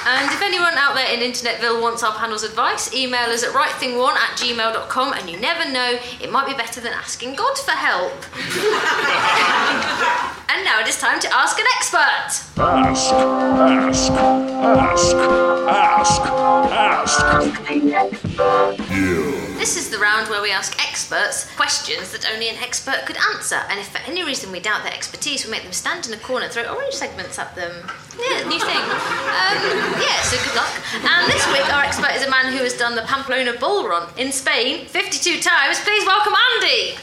And 0.08 0.30
if 0.30 0.40
anyone 0.40 0.74
out 0.74 0.94
there 0.94 1.12
in 1.12 1.18
Internetville 1.18 1.82
wants 1.82 2.04
our 2.04 2.14
panel's 2.14 2.44
advice, 2.44 2.94
email 2.94 3.28
us 3.28 3.42
at 3.42 3.50
rightthing1 3.50 4.14
at 4.14 4.38
gmail.com 4.38 5.12
and 5.14 5.28
you 5.28 5.36
never 5.40 5.68
know, 5.68 5.98
it 6.20 6.30
might 6.30 6.46
be 6.46 6.54
better 6.54 6.80
than 6.80 6.92
asking 6.92 7.34
God 7.34 7.58
for 7.58 7.72
help. 7.72 8.12
and 10.48 10.64
now 10.64 10.78
it 10.78 10.86
is 10.86 10.96
time 10.98 11.18
to 11.18 11.28
ask 11.34 11.58
an 11.58 11.66
expert. 11.74 12.38
Ask, 12.56 13.14
ask, 13.14 14.12
ask, 14.62 15.16
ask, 16.70 17.20
ask. 17.92 18.22
You. 18.88 19.32
This 19.58 19.76
is 19.76 19.90
the 19.90 19.98
round 19.98 20.30
where 20.30 20.40
we 20.40 20.52
ask 20.52 20.80
experts 20.86 21.52
questions 21.56 22.12
that 22.12 22.30
only 22.32 22.48
an 22.48 22.58
expert 22.62 23.06
could 23.06 23.18
answer. 23.34 23.56
And 23.68 23.80
if 23.80 23.88
for 23.88 23.98
any 24.08 24.22
reason 24.22 24.52
we 24.52 24.60
doubt 24.60 24.84
their 24.84 24.94
expertise, 24.94 25.44
we 25.44 25.50
make 25.50 25.64
them 25.64 25.72
stand 25.72 26.06
in 26.06 26.14
a 26.14 26.18
corner 26.18 26.44
and 26.44 26.54
throw 26.54 26.62
orange 26.62 26.94
segments 26.94 27.40
at 27.40 27.56
them. 27.56 27.90
Yeah, 28.18 28.48
new 28.48 28.60
thing. 28.60 28.80
Um, 28.80 29.56
yeah, 30.00 30.22
so 30.22 30.36
good 30.42 30.56
luck. 30.56 30.72
And 30.94 31.30
this 31.30 31.46
week, 31.52 31.68
our 31.72 31.84
expert 31.84 32.12
is 32.16 32.24
a 32.24 32.30
man 32.30 32.52
who 32.52 32.62
has 32.64 32.72
done 32.74 32.94
the 32.96 33.02
Pamplona 33.02 33.52
Bull 33.58 33.88
Run 33.88 34.08
in 34.16 34.32
Spain 34.32 34.86
52 34.86 35.40
times. 35.40 35.80
Please 35.80 36.04
welcome 36.06 36.32
Andy. 36.54 36.96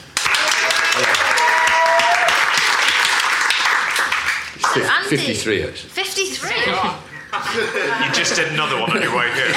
So, 4.73 4.81
Andy. 4.81 5.17
53, 5.17 5.63
actually. 5.63 5.89
53. 5.89 6.51
You 8.05 8.11
just 8.13 8.35
did 8.35 8.51
another 8.53 8.79
one 8.79 8.91
on 8.95 9.01
your 9.01 9.15
way 9.15 9.31
here. 9.33 9.53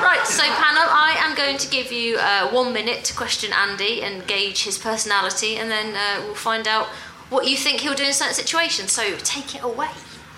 Right, 0.00 0.26
so 0.26 0.42
panel, 0.42 0.84
I 0.88 1.16
am 1.18 1.36
going 1.36 1.58
to 1.58 1.68
give 1.68 1.92
you 1.92 2.16
uh, 2.16 2.48
one 2.50 2.72
minute 2.72 3.04
to 3.04 3.14
question 3.14 3.52
Andy 3.52 4.02
and 4.02 4.26
gauge 4.26 4.64
his 4.64 4.78
personality, 4.78 5.56
and 5.56 5.70
then 5.70 5.94
uh, 5.94 6.24
we'll 6.24 6.34
find 6.34 6.66
out 6.66 6.88
what 7.32 7.48
you 7.48 7.56
think 7.56 7.80
he'll 7.80 7.94
do 7.94 8.04
in 8.04 8.12
certain 8.12 8.34
situations. 8.34 8.92
So 8.92 9.16
take 9.16 9.54
it 9.54 9.62
away. 9.64 9.90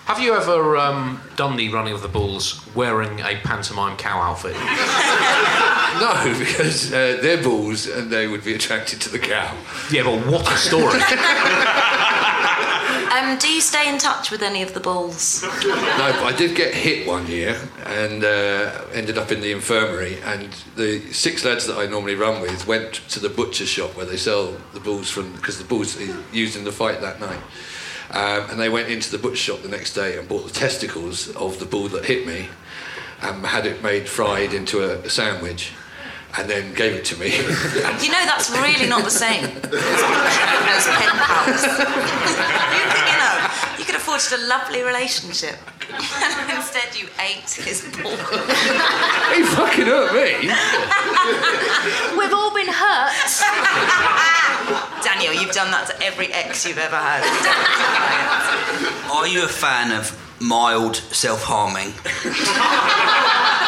Have 0.07 0.21
you 0.21 0.35
ever 0.35 0.77
um, 0.77 1.21
done 1.35 1.57
the 1.57 1.71
running 1.71 1.95
of 1.95 2.03
the 2.03 2.09
bulls 2.09 2.61
wearing 2.75 3.21
a 3.21 3.37
pantomime 3.43 3.97
cow 3.97 4.21
outfit? 4.21 4.57
No, 5.95 6.35
because 6.41 6.93
uh, 6.93 7.19
they're 7.23 7.41
bulls 7.41 7.87
and 7.87 8.11
they 8.11 8.27
would 8.27 8.43
be 8.43 8.53
attracted 8.53 9.01
to 9.03 9.09
the 9.09 9.19
cow. 9.21 9.57
Yeah, 9.93 10.03
but 10.03 10.27
what 10.27 10.53
a 10.53 10.57
story. 10.57 10.99
Um, 13.15 13.39
do 13.39 13.49
you 13.49 13.61
stay 13.61 13.89
in 13.89 13.99
touch 13.99 14.33
with 14.33 14.43
any 14.43 14.61
of 14.63 14.75
the 14.75 14.81
bulls? 14.81 15.45
No, 15.45 15.49
but 15.63 16.25
I 16.25 16.35
did 16.37 16.57
get 16.57 16.75
hit 16.75 17.07
one 17.07 17.29
year 17.29 17.57
and 17.87 18.25
uh, 18.25 18.87
ended 18.93 19.19
up 19.19 19.31
in 19.31 19.41
the 19.41 19.53
infirmary. 19.53 20.21
And 20.23 20.53
the 20.75 20.99
six 21.13 21.45
lads 21.45 21.65
that 21.69 21.79
I 21.79 21.87
normally 21.87 22.17
run 22.17 22.43
with 22.43 22.67
went 22.67 22.95
to 23.11 23.21
the 23.21 23.29
butcher 23.29 23.67
shop 23.67 23.95
where 23.95 24.05
they 24.05 24.17
sell 24.17 24.57
the 24.73 24.81
bulls 24.81 25.11
from, 25.11 25.33
because 25.37 25.59
the 25.59 25.65
bulls 25.65 25.97
are 25.97 26.17
used 26.33 26.57
in 26.57 26.65
the 26.65 26.73
fight 26.73 27.01
that 27.03 27.21
night. 27.21 27.39
Um, 28.11 28.51
and 28.51 28.59
they 28.59 28.69
went 28.69 28.89
into 28.89 29.13
the 29.13 29.19
butcher 29.19 29.37
shop 29.37 29.63
the 29.63 29.69
next 29.69 29.95
day 29.95 30.19
and 30.19 30.29
bought 30.29 30.47
the 30.47 30.53
testicles 30.53 31.29
of 31.37 31.61
the 31.61 31.67
bull 31.67 31.87
that 31.91 32.07
hit 32.07 32.27
me 32.27 32.49
and 33.23 33.47
had 33.47 33.65
it 33.65 33.81
made 33.81 34.09
fried 34.09 34.53
into 34.53 34.83
a, 34.83 34.99
a 35.03 35.11
sandwich 35.11 35.73
and 36.37 36.51
then 36.51 36.75
gave 36.75 36.95
it 36.95 37.05
to 37.07 37.17
me. 37.17 37.31
You 37.31 38.11
know, 38.11 38.25
that's 38.27 38.51
really 38.51 38.89
not 38.89 39.05
the 39.05 39.11
same 39.11 39.45
as 39.45 40.87
pen 40.87 41.15
pals. 41.15 41.63
you 42.75 42.85
think, 42.91 43.07
you 43.07 43.19
know, 43.19 43.35
you 43.79 43.85
could 43.85 43.95
have 43.95 44.03
forged 44.15 44.33
a 44.33 44.47
lovely 44.47 44.83
relationship. 44.83 45.57
And 45.91 46.51
instead, 46.57 46.95
you 46.97 47.09
ate 47.19 47.51
his 47.51 47.83
ball. 48.01 48.13
he 48.13 49.43
fucking 49.43 49.87
hurt 49.87 50.13
me. 50.13 50.49
We've 52.17 52.33
all 52.33 52.55
been 52.55 52.69
hurt. 52.69 53.13
Daniel, 55.03 55.35
you've 55.35 55.53
done 55.53 55.71
that 55.73 55.89
to 55.89 56.03
every 56.03 56.33
ex 56.33 56.65
you've 56.65 56.79
ever 56.79 56.97
had. 56.97 57.25
Are 59.13 59.27
you 59.27 59.45
a 59.45 59.49
fan 59.49 59.91
of 59.91 60.17
mild 60.41 60.97
self 60.97 61.43
harming? 61.43 61.93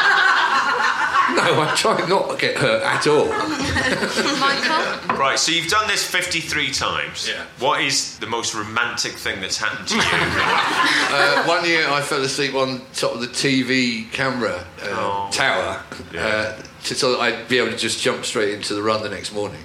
No, 1.36 1.60
I 1.60 1.74
try 1.76 2.06
not 2.08 2.30
to 2.30 2.36
get 2.38 2.56
hurt 2.56 2.82
at 2.82 3.06
all. 3.06 3.26
Michael? 4.40 5.16
Right, 5.16 5.38
so 5.38 5.52
you've 5.52 5.68
done 5.70 5.86
this 5.86 6.04
53 6.08 6.70
times. 6.70 7.28
Yeah. 7.28 7.44
What 7.58 7.82
is 7.82 8.18
the 8.18 8.26
most 8.26 8.54
romantic 8.54 9.12
thing 9.12 9.40
that's 9.40 9.58
happened 9.58 9.88
to 9.88 9.96
you? 9.96 10.02
Uh, 11.08 11.44
one 11.44 11.64
year 11.64 11.88
I 11.88 12.00
fell 12.02 12.20
asleep 12.22 12.54
on 12.54 12.80
top 12.92 13.14
of 13.14 13.20
the 13.20 13.28
TV 13.28 14.10
camera 14.12 14.64
uh, 14.82 15.30
tower 15.30 15.82
uh, 16.16 16.60
to, 16.84 16.94
so 16.94 17.12
that 17.12 17.20
I'd 17.20 17.48
be 17.48 17.58
able 17.58 17.70
to 17.70 17.76
just 17.76 18.00
jump 18.02 18.24
straight 18.24 18.52
into 18.54 18.74
the 18.74 18.82
run 18.82 19.02
the 19.02 19.08
next 19.08 19.32
morning. 19.32 19.60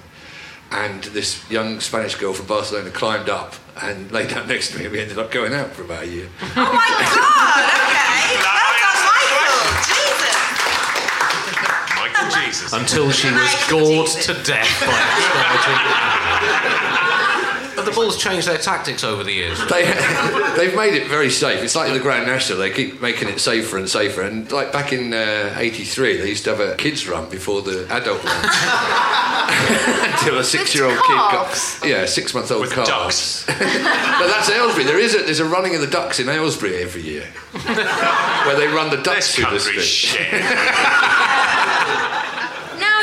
And 0.70 1.02
this 1.04 1.48
young 1.50 1.80
Spanish 1.80 2.14
girl 2.14 2.32
from 2.32 2.46
Barcelona 2.46 2.90
climbed 2.90 3.28
up 3.28 3.54
and 3.82 4.10
lay 4.12 4.26
down 4.26 4.46
next 4.48 4.70
to 4.72 4.78
me, 4.78 4.84
and 4.84 4.92
we 4.92 5.00
ended 5.00 5.18
up 5.18 5.30
going 5.30 5.52
out 5.52 5.70
for 5.72 5.82
about 5.82 6.04
a 6.04 6.06
year. 6.06 6.28
Oh 6.42 6.72
my 6.72 7.06
god, 7.16 7.51
Jesus. 12.52 12.72
Until 12.72 13.10
she 13.10 13.30
was 13.30 13.54
gored 13.70 14.08
to 14.08 14.34
death 14.44 14.80
by 14.80 14.98
exterminating 15.16 17.76
But 17.76 17.84
the 17.86 17.92
bulls 17.92 18.18
changed 18.18 18.46
their 18.46 18.58
tactics 18.58 19.02
over 19.02 19.24
the 19.24 19.32
years. 19.32 19.58
They, 19.68 19.84
they've 20.56 20.76
made 20.76 20.94
it 20.94 21.08
very 21.08 21.30
safe. 21.30 21.62
It's 21.64 21.74
like 21.74 21.92
the 21.92 21.98
Grand 22.00 22.26
National, 22.26 22.58
they 22.58 22.70
keep 22.70 23.00
making 23.00 23.28
it 23.28 23.40
safer 23.40 23.78
and 23.78 23.88
safer. 23.88 24.20
And 24.22 24.50
like 24.52 24.72
back 24.72 24.92
in 24.92 25.12
uh, 25.14 25.54
'83, 25.56 26.18
they 26.18 26.28
used 26.28 26.44
to 26.44 26.50
have 26.54 26.60
a 26.60 26.76
kids 26.76 27.08
run 27.08 27.28
before 27.30 27.62
the 27.62 27.86
adult 27.90 28.22
run. 28.22 28.44
Until 30.12 30.38
a 30.38 30.44
six-year-old 30.44 30.96
kid 30.98 31.16
got 31.16 31.80
yeah, 31.84 32.06
six-month-old 32.06 32.60
With 32.62 32.72
calves. 32.72 32.88
ducks. 32.88 33.44
but 33.46 34.26
that's 34.28 34.48
Aylesbury. 34.50 34.84
There 34.84 34.98
is 34.98 35.14
a 35.14 35.18
there's 35.18 35.40
a 35.40 35.44
running 35.44 35.74
of 35.74 35.80
the 35.80 35.86
ducks 35.86 36.18
in 36.20 36.28
Aylesbury 36.28 36.76
every 36.82 37.02
year, 37.02 37.26
where 38.44 38.56
they 38.56 38.66
run 38.68 38.90
the 38.90 39.02
ducks 39.02 39.26
This 39.26 39.34
through 39.36 39.44
the 39.44 39.50
country's 39.64 39.88
street. 39.88 40.24
shit. 40.24 40.42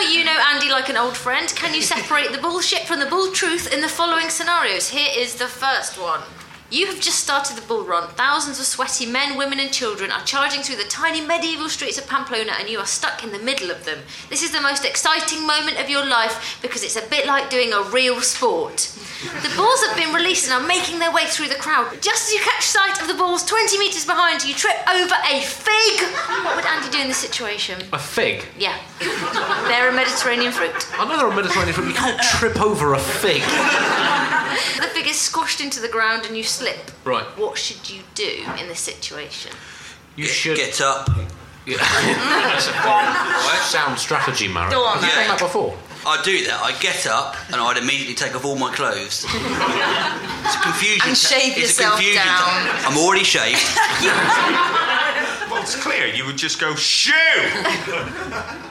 You 0.10 0.24
know 0.24 0.40
Andy 0.52 0.72
like 0.72 0.90
an 0.90 0.98
old 0.98 1.16
friend. 1.16 1.48
Can 1.56 1.76
you 1.76 1.84
separate 1.84 2.32
the 2.32 2.40
bullshit 2.40 2.88
from 2.88 3.00
the 3.00 3.06
bull 3.06 3.32
truth 3.32 3.72
in 3.72 3.80
the 3.80 3.88
following 3.88 4.30
scenarios? 4.30 4.90
Here 4.90 5.12
is 5.16 5.36
the 5.36 5.46
first 5.46 6.02
one. 6.02 6.22
You 6.72 6.86
have 6.86 7.00
just 7.00 7.20
started 7.20 7.58
the 7.58 7.66
bull 7.66 7.84
run. 7.84 8.10
Thousands 8.10 8.60
of 8.60 8.66
sweaty 8.66 9.08
men, 9.08 9.36
women, 9.36 9.60
and 9.60 9.72
children 9.72 10.12
are 10.12 10.24
charging 10.24 10.62
through 10.62 10.76
the 10.76 10.84
tiny 10.84 11.20
medieval 11.20 11.68
streets 11.68 11.98
of 11.98 12.06
Pamplona, 12.06 12.52
and 12.60 12.70
you 12.70 12.78
are 12.78 12.86
stuck 12.86 13.24
in 13.24 13.32
the 13.32 13.40
middle 13.40 13.72
of 13.72 13.86
them. 13.86 13.98
This 14.30 14.44
is 14.44 14.52
the 14.52 14.62
most 14.62 14.86
exciting 14.86 15.48
moment 15.48 15.80
of 15.80 15.90
your 15.90 16.06
life 16.06 16.60
because 16.62 16.84
it's 16.84 16.96
a 16.96 17.10
bit 17.10 17.26
like 17.26 17.50
doing 17.50 17.74
a 17.74 17.82
real 17.90 18.22
sport. 18.22 18.94
The 19.42 19.52
bulls 19.58 19.84
have 19.84 19.98
been 19.98 20.14
released 20.14 20.50
and 20.50 20.62
are 20.62 20.68
making 20.68 21.00
their 21.00 21.12
way 21.12 21.26
through 21.26 21.48
the 21.48 21.56
crowd. 21.56 21.92
Just 22.02 22.30
as 22.30 22.34
you 22.34 22.40
catch 22.40 22.64
sight 22.64 23.02
of 23.02 23.08
the 23.08 23.16
bulls 23.16 23.44
20 23.46 23.80
metres 23.80 24.06
behind 24.06 24.46
you, 24.46 24.54
trip 24.54 24.78
over 24.88 25.16
a 25.26 25.42
fig. 25.42 26.02
What 26.46 26.56
would 26.56 26.66
Andy 26.66 26.92
do 26.92 27.02
in 27.02 27.08
this 27.08 27.18
situation? 27.18 27.82
A 27.94 28.00
fig? 28.00 28.46
Yeah. 28.60 28.78
They're 29.68 29.90
a 29.90 29.94
Mediterranean 29.94 30.52
fruit. 30.52 30.72
I 30.94 31.06
know 31.10 31.18
they're 31.18 31.32
a 31.32 31.36
Mediterranean 31.36 31.74
fruit. 31.74 31.88
You 31.88 31.96
can't 31.96 32.22
trip 32.22 32.62
over 32.62 32.94
a 32.94 33.00
fig. 33.00 33.42
The 34.78 34.88
fig 34.94 35.08
is 35.08 35.20
squashed 35.20 35.62
into 35.62 35.80
the 35.80 35.88
ground 35.88 36.26
and 36.26 36.36
you 36.36 36.44
slip. 36.44 36.92
Right. 37.04 37.26
What 37.38 37.58
should 37.58 37.90
you 37.90 38.04
do 38.16 38.44
in 38.60 38.68
this 38.68 38.80
situation? 38.80 39.52
You 40.16 40.26
should. 40.26 40.58
Get 40.58 40.82
up. 40.82 41.10
Yeah. 41.66 41.78
That's 41.80 42.68
a 42.68 42.72
very 42.72 43.58
sound 43.64 44.00
strategy, 44.00 44.48
Mara. 44.48 44.72
Go 44.72 44.84
on, 44.84 44.98
Have 44.98 45.04
you 45.04 45.10
done 45.16 45.28
that 45.28 45.40
before? 45.40 45.78
I'd 46.06 46.24
do 46.24 46.46
that. 46.46 46.62
I'd 46.64 46.80
get 46.82 47.06
up 47.08 47.36
and 47.52 47.58
I'd 47.58 47.78
immediately 47.78 48.16
take 48.16 48.36
off 48.36 48.46
all 48.46 48.56
my 48.56 48.74
clothes. 48.74 49.26
It's 49.28 50.56
a 50.56 50.62
confusion. 50.62 51.10
And 51.10 51.18
shave 51.18 51.58
it's 51.58 51.78
yourself 51.78 52.00
a 52.00 52.04
confusion 52.04 52.26
down. 52.26 52.70
I'm 52.86 52.98
already 52.98 53.24
shaved. 53.24 53.60
Well, 55.50 55.64
it's 55.64 55.76
clear. 55.76 56.06
You 56.06 56.28
would 56.28 56.38
just 56.38 56.62
go, 56.62 56.76
shoo! 56.76 57.12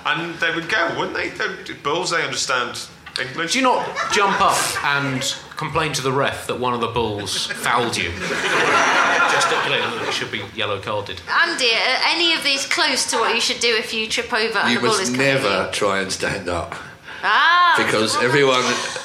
and 0.06 0.34
they 0.36 0.54
would 0.54 0.68
go, 0.68 0.94
wouldn't 0.96 1.16
they? 1.16 1.30
The 1.30 1.74
bulls, 1.82 2.10
they 2.10 2.22
understand 2.22 2.86
English. 3.20 3.52
Do 3.52 3.58
you 3.58 3.64
not 3.64 3.84
jump 4.12 4.40
up 4.40 4.84
and 4.84 5.20
complain 5.58 5.92
to 5.92 6.00
the 6.02 6.12
ref 6.12 6.46
that 6.46 6.58
one 6.58 6.72
of 6.72 6.80
the 6.80 6.86
bulls 6.88 7.46
fouled 7.64 7.96
you? 7.96 8.10
Gesticulate 8.10 9.80
that 9.82 10.06
it 10.08 10.14
should 10.14 10.30
be 10.30 10.42
yellow 10.54 10.80
carded. 10.80 11.20
Andy, 11.28 11.70
are 11.72 11.98
any 12.06 12.32
of 12.32 12.42
these 12.42 12.64
close 12.66 13.10
to 13.10 13.16
what 13.18 13.34
you 13.34 13.40
should 13.40 13.60
do 13.60 13.76
if 13.76 13.92
you 13.92 14.08
trip 14.08 14.32
over 14.32 14.58
and 14.58 14.70
You 14.72 14.78
the 14.80 14.86
ball 14.86 14.94
is 14.94 15.10
must 15.10 15.20
coming 15.20 15.34
never 15.42 15.70
try 15.72 16.00
and 16.00 16.10
stand 16.10 16.48
up 16.48 16.74
Ah! 17.22 17.74
because 17.76 18.16
everyone 18.22 18.62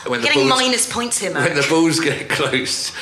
when 0.09 0.21
the 0.21 0.27
Getting 0.27 0.47
bulls 0.47 0.61
minus 0.61 0.91
points 0.91 1.17
here, 1.17 1.33
when 1.33 1.55
the 1.55 1.65
bulls 1.67 1.99
get 1.99 2.29
close, 2.37 2.93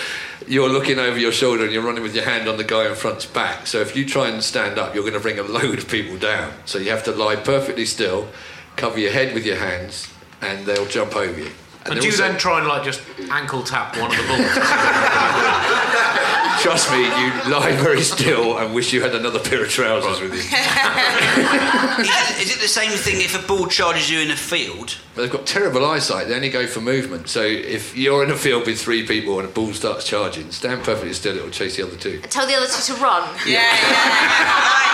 you're 0.47 0.69
looking 0.69 0.97
over 0.99 1.17
your 1.17 1.31
shoulder 1.33 1.63
and 1.65 1.71
you're 1.73 1.83
running 1.83 2.01
with 2.03 2.15
your 2.15 2.23
hand 2.25 2.47
on 2.47 2.57
the 2.57 2.63
guy 2.63 2.87
in 2.87 2.95
front's 2.95 3.25
back. 3.25 3.67
So 3.67 3.79
if 3.81 3.95
you 3.95 4.05
try 4.05 4.29
and 4.29 4.41
stand 4.43 4.79
up, 4.79 4.95
you're 4.95 5.03
going 5.03 5.13
to 5.13 5.19
bring 5.19 5.37
a 5.37 5.43
load 5.43 5.77
of 5.77 5.87
people 5.89 6.17
down. 6.17 6.53
So 6.65 6.77
you 6.79 6.89
have 6.91 7.03
to 7.03 7.11
lie 7.11 7.35
perfectly 7.35 7.85
still, 7.85 8.29
cover 8.77 8.97
your 8.99 9.11
head 9.11 9.33
with 9.33 9.45
your 9.45 9.57
hands, 9.57 10.11
and 10.41 10.65
they'll 10.65 10.87
jump 10.87 11.15
over 11.15 11.39
you. 11.39 11.51
And, 11.85 11.95
they're 11.95 12.01
do 12.01 12.07
you 12.07 12.11
also- 12.13 12.27
then 12.27 12.37
try 12.37 12.59
and 12.59 12.67
like 12.67 12.83
just 12.83 13.01
ankle 13.31 13.63
tap 13.63 13.97
one 13.97 14.11
of 14.11 14.17
the 14.17 14.23
bulls? 14.23 14.39
Trust 16.61 16.91
me, 16.91 16.99
you 17.05 17.31
lie 17.51 17.71
very 17.81 18.01
still 18.03 18.59
and 18.59 18.75
wish 18.75 18.93
you 18.93 19.01
had 19.01 19.15
another 19.15 19.39
pair 19.39 19.63
of 19.63 19.69
trousers 19.71 20.21
with 20.21 20.31
you. 20.31 20.37
is, 22.39 22.51
it 22.55 22.59
the 22.61 22.67
same 22.67 22.91
thing 22.91 23.19
if 23.21 23.33
a 23.33 23.39
bull 23.47 23.65
charges 23.65 24.11
you 24.11 24.19
in 24.19 24.29
a 24.29 24.35
field? 24.35 24.95
But 25.15 25.23
they've 25.23 25.31
got 25.31 25.47
terrible 25.47 25.83
eyesight. 25.83 26.27
They 26.27 26.35
only 26.35 26.51
go 26.51 26.67
for 26.67 26.79
movement. 26.79 27.29
So 27.29 27.41
if 27.41 27.95
you're 27.97 28.23
in 28.23 28.29
a 28.29 28.37
field 28.37 28.67
with 28.67 28.79
three 28.79 29.07
people 29.07 29.39
and 29.39 29.49
a 29.49 29.51
bull 29.51 29.73
starts 29.73 30.05
charging, 30.07 30.51
stand 30.51 30.83
perfectly 30.83 31.13
still. 31.13 31.35
It 31.35 31.41
will 31.43 31.49
chase 31.49 31.77
the 31.77 31.83
other 31.87 31.97
two. 31.97 32.19
Tell 32.21 32.45
the 32.45 32.53
other 32.53 32.67
two 32.67 32.93
to 32.93 33.01
run. 33.01 33.27
Here's 33.39 33.57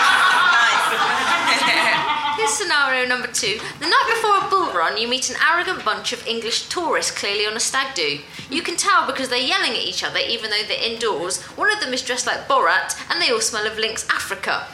scenario 2.57 3.07
number 3.07 3.27
two. 3.27 3.59
The 3.79 3.85
night 3.85 4.13
before 4.15 4.37
a 4.37 4.49
bull 4.49 4.73
run, 4.73 4.97
you 4.97 5.07
meet 5.07 5.29
an 5.29 5.35
arrogant 5.47 5.85
bunch 5.85 6.11
of 6.11 6.25
English 6.25 6.69
tourists 6.69 7.11
clearly 7.11 7.45
on 7.45 7.55
a 7.55 7.59
stag 7.59 7.93
do. 7.93 8.19
You 8.49 8.63
can 8.63 8.75
tell 8.75 9.05
because 9.05 9.29
they're 9.29 9.37
yelling 9.37 9.71
at 9.71 9.85
each 9.85 10.03
other 10.03 10.17
even 10.17 10.49
though 10.49 10.63
they're 10.67 10.91
indoors. 10.91 11.41
One 11.55 11.71
of 11.71 11.79
them 11.79 11.93
is 11.93 12.01
dressed 12.01 12.25
like 12.25 12.47
Borat 12.47 12.99
and 13.11 13.21
they 13.21 13.31
all 13.31 13.41
smell 13.41 13.67
of 13.67 13.77
Lynx 13.77 14.07
Africa. 14.09 14.65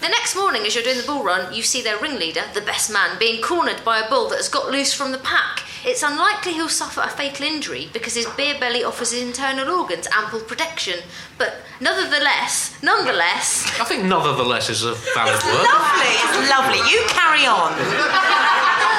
the 0.00 0.08
next 0.08 0.34
morning, 0.34 0.62
as 0.62 0.74
you're 0.74 0.82
doing 0.82 0.98
the 0.98 1.06
bull 1.06 1.22
run, 1.22 1.54
you 1.54 1.62
see 1.62 1.82
their 1.82 1.98
ringleader, 1.98 2.42
the 2.52 2.60
best 2.60 2.92
man, 2.92 3.16
being 3.18 3.40
cornered 3.40 3.84
by 3.84 4.00
a 4.00 4.08
bull 4.08 4.28
that 4.30 4.36
has 4.36 4.48
got 4.48 4.72
loose 4.72 4.92
from 4.92 5.12
the 5.12 5.18
pack. 5.18 5.62
It's 5.86 6.02
unlikely 6.02 6.54
he'll 6.54 6.70
suffer 6.70 7.02
a 7.02 7.08
fatal 7.08 7.44
injury 7.46 7.90
because 7.92 8.14
his 8.14 8.26
beer 8.36 8.58
belly 8.58 8.82
offers 8.82 9.12
his 9.12 9.22
internal 9.22 9.68
organs 9.68 10.08
ample 10.12 10.40
protection. 10.40 11.00
But 11.36 11.56
nonetheless, 11.78 12.82
nonetheless, 12.82 13.68
I 13.78 13.84
think 13.84 14.04
nonetheless 14.04 14.70
is 14.70 14.84
a 14.84 14.94
valid 15.14 15.42
word. 15.44 15.68
Lovely, 15.68 16.14
it's 16.24 16.50
lovely. 16.50 16.80
You 16.90 17.04
carry 17.08 17.44
on. 17.46 17.72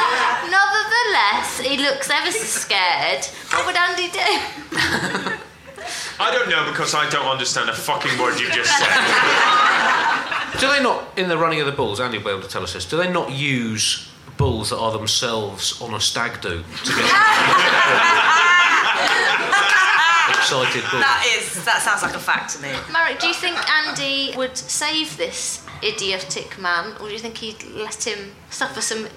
Nonetheless, 0.46 1.60
he 1.60 1.78
looks 1.78 2.10
ever 2.10 2.32
so 2.32 2.44
scared. 2.44 3.26
What 3.52 3.66
would 3.66 3.76
Andy 3.76 4.10
do? 4.10 4.20
I 6.20 6.32
don't 6.32 6.50
know 6.50 6.70
because 6.70 6.94
I 6.94 7.10
don't 7.10 7.26
understand 7.26 7.70
a 7.70 7.74
fucking 7.74 8.20
word 8.20 8.40
you've 8.40 8.52
just 8.52 8.72
said. 8.78 8.88
Do 10.60 10.68
they 10.68 10.82
not, 10.82 11.18
in 11.18 11.30
the 11.30 11.38
running 11.38 11.60
of 11.60 11.66
the 11.66 11.72
bulls, 11.72 12.00
Andy 12.00 12.18
will 12.18 12.26
be 12.26 12.32
able 12.32 12.42
to 12.44 12.48
tell 12.48 12.64
us 12.64 12.74
this, 12.74 12.86
do 12.86 12.98
they 12.98 13.12
not 13.12 13.32
use 13.32 14.10
bulls 14.38 14.70
that 14.70 14.78
are 14.78 14.92
themselves 14.92 15.82
on 15.82 15.94
a 15.94 16.00
stag 16.00 16.42
do 16.42 16.50
to 16.50 16.92
get 16.92 17.06
excited 20.30 20.82
bulls? 20.92 21.04
That 21.04 21.26
is, 21.38 21.66
that 21.66 21.82
sounds 21.82 22.04
like 22.04 22.16
a 22.16 22.20
fact 22.20 22.56
to 22.56 22.62
me. 22.62 22.70
Marek, 22.92 23.20
do 23.20 23.28
you 23.28 23.34
think 23.34 23.58
Andy 23.70 24.34
would 24.38 24.58
save 24.58 25.18
this 25.18 25.66
idiotic 25.84 26.60
man, 26.60 26.94
or 27.00 27.08
do 27.08 27.14
you 27.14 27.20
think 27.20 27.38
he'd 27.38 27.64
let 27.76 28.06
him 28.06 28.32
suffer 28.50 28.82
some 28.82 29.08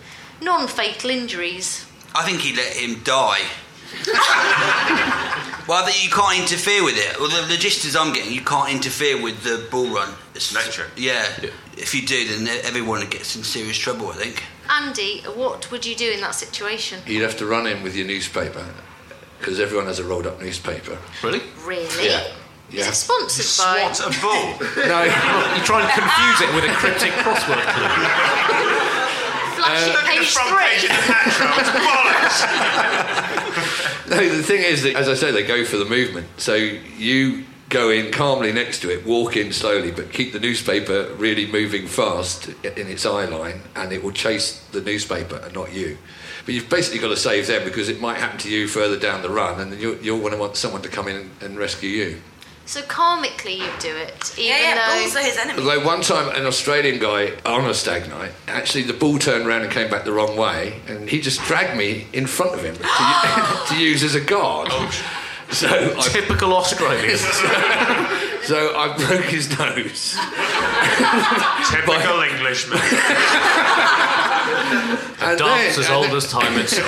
non 0.41 0.69
fatal 0.69 1.11
injuries? 1.11 1.87
I 2.15 2.25
think 2.25 2.41
he'd 2.41 2.57
let 2.57 2.75
him 2.75 3.03
die. 3.05 3.43
well, 5.67 5.85
that 5.87 6.03
you 6.03 6.11
can't 6.11 6.39
interfere 6.39 6.85
with 6.85 6.97
it. 6.97 7.19
Well, 7.19 7.29
the 7.31 7.49
logistics 7.49 7.97
I'm 7.97 8.13
getting, 8.13 8.33
you 8.33 8.43
can't 8.43 8.71
interfere 8.71 9.21
with 9.21 9.43
the 9.45 9.67
bull 9.71 9.89
run. 9.89 10.13
It's 10.35 10.53
nature. 10.55 10.91
Yeah. 10.97 11.25
If 11.77 11.95
you 11.95 12.07
do, 12.07 12.29
then 12.29 12.49
everyone 12.65 13.09
gets 13.09 13.35
in 13.35 13.43
serious 13.45 13.79
trouble. 13.79 14.09
I 14.09 14.15
think. 14.15 14.43
Andy, 14.71 15.23
what 15.35 15.71
would 15.71 15.85
you 15.87 15.95
do 15.97 16.11
in 16.11 16.21
that 16.21 16.35
situation? 16.35 17.01
You'd 17.07 17.23
have 17.23 17.37
to 17.39 17.47
run 17.47 17.67
in 17.67 17.83
with 17.83 17.97
your 17.97 18.07
newspaper 18.07 18.65
because 19.39 19.59
everyone 19.61 19.87
has 19.87 19.99
a 19.99 20.05
rolled 20.05 20.27
up 20.27 20.41
newspaper. 20.41 20.99
Really? 21.23 21.41
Really? 21.65 22.07
Yeah. 22.07 22.21
Is 22.71 22.75
Yeah. 22.75 22.89
it 22.89 22.95
sponsored 22.95 23.65
by? 23.65 23.83
What 23.83 23.99
a 24.01 24.11
bull! 24.21 24.55
No, 24.89 25.03
You 25.05 25.63
try 25.65 25.81
and 25.81 25.91
confuse 25.91 26.41
it 26.43 26.55
with 26.55 26.65
a 26.65 26.73
cryptic 26.75 27.13
crossword 27.25 27.65
clue. 27.73 27.99
Flashy 29.57 29.91
uh, 29.91 29.93
Look 29.93 30.03
the 30.03 30.07
page 30.11 30.29
front 30.31 30.49
three. 30.51 30.67
page 30.67 30.85
of 30.85 30.91
the 30.91 30.95
Metro. 31.09 31.47
It's 31.59 31.71
bollocks. 31.73 32.39
no. 34.11 34.17
The 34.37 34.43
thing 34.43 34.63
is 34.63 34.83
that, 34.83 34.95
as 34.97 35.09
I 35.09 35.15
say, 35.15 35.31
they 35.33 35.43
go 35.45 35.65
for 35.65 35.79
the 35.79 35.85
movement. 35.87 36.27
So 36.37 36.55
you 36.55 37.45
go 37.69 37.91
in 37.91 38.11
calmly 38.11 38.53
next 38.53 38.81
to 38.81 38.91
it, 38.91 39.07
walk 39.07 39.37
in 39.37 39.53
slowly, 39.53 39.91
but 39.91 40.13
keep 40.13 40.33
the 40.33 40.41
newspaper 40.41 41.13
really 41.17 41.47
moving 41.51 41.87
fast 41.87 42.49
in 42.65 42.87
its 42.89 43.05
eye 43.05 43.27
line, 43.27 43.63
and 43.77 43.93
it 43.93 44.03
will 44.03 44.13
chase 44.13 44.61
the 44.73 44.81
newspaper 44.81 45.37
and 45.37 45.55
not 45.55 45.73
you. 45.73 45.99
But 46.45 46.55
you've 46.55 46.71
basically 46.71 46.99
got 47.01 47.09
to 47.09 47.17
save 47.17 47.47
them 47.47 47.65
because 47.65 47.89
it 47.89 48.01
might 48.01 48.17
happen 48.17 48.39
to 48.39 48.51
you 48.51 48.69
further 48.69 48.99
down 48.99 49.23
the 49.23 49.31
run, 49.31 49.61
and 49.61 49.73
then 49.73 49.81
you'll, 49.81 49.97
you'll 49.99 50.21
want 50.21 50.33
to 50.33 50.41
want 50.41 50.57
someone 50.57 50.83
to 50.83 50.89
come 50.89 51.09
in 51.09 51.31
and 51.43 51.59
rescue 51.59 51.91
you. 51.91 52.23
So 52.65 52.83
karmically, 52.83 53.57
you'd 53.59 53.79
do 53.81 53.97
it, 53.97 54.35
even 54.39 54.51
Yeah, 54.51 54.61
yeah, 54.61 54.75
though. 54.75 55.01
bulls 55.01 55.17
are 55.17 55.23
his 55.23 55.39
enemy. 55.39 55.59
Although 55.59 55.87
one 55.87 56.03
time 56.03 56.29
an 56.37 56.45
Australian 56.45 56.99
guy 56.99 57.33
on 57.47 57.65
a 57.65 57.73
stag 57.73 58.09
night, 58.11 58.33
actually 58.47 58.85
the 58.85 58.93
bull 58.93 59.19
turned 59.19 59.47
around 59.47 59.63
and 59.63 59.71
came 59.71 59.91
back 59.91 60.05
the 60.05 60.13
wrong 60.13 60.37
way, 60.37 60.81
and 60.87 61.09
he 61.09 61.21
just 61.21 61.41
dragged 61.45 61.77
me 61.79 62.07
in 62.13 62.27
front 62.27 62.55
of 62.55 62.63
him 62.63 62.77
to, 62.77 62.83
to 63.69 63.79
use 63.79 64.03
as 64.03 64.15
a 64.15 64.21
guard. 64.21 64.71
So 65.51 65.69
I, 65.99 66.09
Typical 66.09 66.53
Australian. 66.55 67.17
so 68.43 68.77
I 68.77 68.95
broke 68.97 69.25
his 69.27 69.49
nose. 69.59 70.17
Typical 71.71 72.21
Englishman. 72.31 72.79
And 75.21 75.39
Dance 75.39 75.77
then- 75.77 75.85
as 75.85 75.91
old 75.91 76.07
as 76.15 76.31
time 76.31 76.59
itself. 76.59 76.87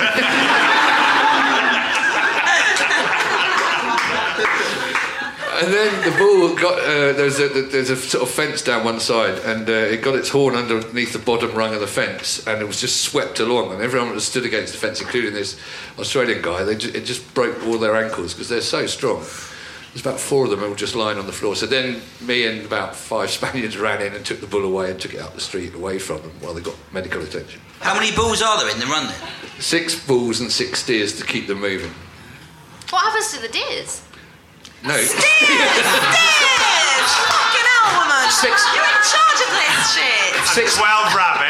And 5.61 5.71
then 5.71 6.09
the 6.11 6.17
bull 6.17 6.55
got 6.55 6.79
uh, 6.79 7.13
there's 7.13 7.39
a 7.39 7.47
there's 7.49 7.91
a 7.91 7.95
sort 7.95 8.23
of 8.23 8.31
fence 8.31 8.63
down 8.63 8.83
one 8.83 8.99
side, 8.99 9.37
and 9.45 9.69
uh, 9.69 9.73
it 9.73 10.01
got 10.01 10.15
its 10.15 10.29
horn 10.29 10.55
underneath 10.55 11.13
the 11.13 11.19
bottom 11.19 11.53
rung 11.53 11.75
of 11.75 11.81
the 11.81 11.87
fence, 11.87 12.47
and 12.47 12.59
it 12.59 12.65
was 12.65 12.81
just 12.81 13.01
swept 13.01 13.39
along, 13.39 13.71
and 13.71 13.79
everyone 13.79 14.11
that 14.15 14.21
stood 14.21 14.43
against 14.43 14.73
the 14.73 14.79
fence, 14.79 15.01
including 15.01 15.33
this 15.33 15.59
Australian 15.99 16.41
guy, 16.41 16.63
they 16.63 16.75
ju- 16.75 16.91
it 16.95 17.05
just 17.05 17.31
broke 17.35 17.61
all 17.67 17.77
their 17.77 17.95
ankles 17.95 18.33
because 18.33 18.49
they're 18.49 18.59
so 18.61 18.87
strong. 18.87 19.17
There's 19.93 20.01
about 20.01 20.19
four 20.19 20.45
of 20.45 20.49
them 20.49 20.63
all 20.63 20.73
just 20.73 20.95
lying 20.95 21.19
on 21.19 21.27
the 21.27 21.33
floor. 21.33 21.55
So 21.55 21.67
then 21.67 22.01
me 22.21 22.47
and 22.47 22.65
about 22.65 22.95
five 22.95 23.29
Spaniards 23.39 23.77
ran 23.77 24.01
in 24.01 24.15
and 24.15 24.25
took 24.25 24.39
the 24.41 24.47
bull 24.47 24.63
away 24.65 24.89
and 24.89 24.99
took 24.99 25.13
it 25.13 25.19
up 25.19 25.35
the 25.35 25.41
street 25.41 25.75
away 25.75 25.99
from 25.99 26.21
them 26.23 26.31
while 26.39 26.55
they 26.55 26.61
got 26.61 26.75
medical 26.91 27.21
attention. 27.21 27.61
How 27.81 27.93
many 27.93 28.15
bulls 28.15 28.41
are 28.41 28.57
there 28.63 28.73
in 28.73 28.79
the 28.79 28.87
run 28.87 29.07
then? 29.07 29.29
Six 29.59 30.07
bulls 30.07 30.39
and 30.39 30.51
six 30.51 30.79
steers 30.81 31.19
to 31.19 31.25
keep 31.25 31.45
them 31.45 31.59
moving. 31.61 31.91
What 32.89 33.03
happens 33.03 33.31
to 33.33 33.41
the 33.41 33.49
deers? 33.49 34.01
No. 34.83 34.97
Fucking 34.97 35.57
hell, 37.69 37.87
woman! 38.01 38.25
Six- 38.33 38.65
You're 38.73 38.85
in 38.85 39.01
charge 39.05 39.39
of 39.45 39.51
this 39.53 39.77
shit! 39.93 40.33
Six, 40.47 40.75
12 40.77 41.15
rabbits 41.15 41.41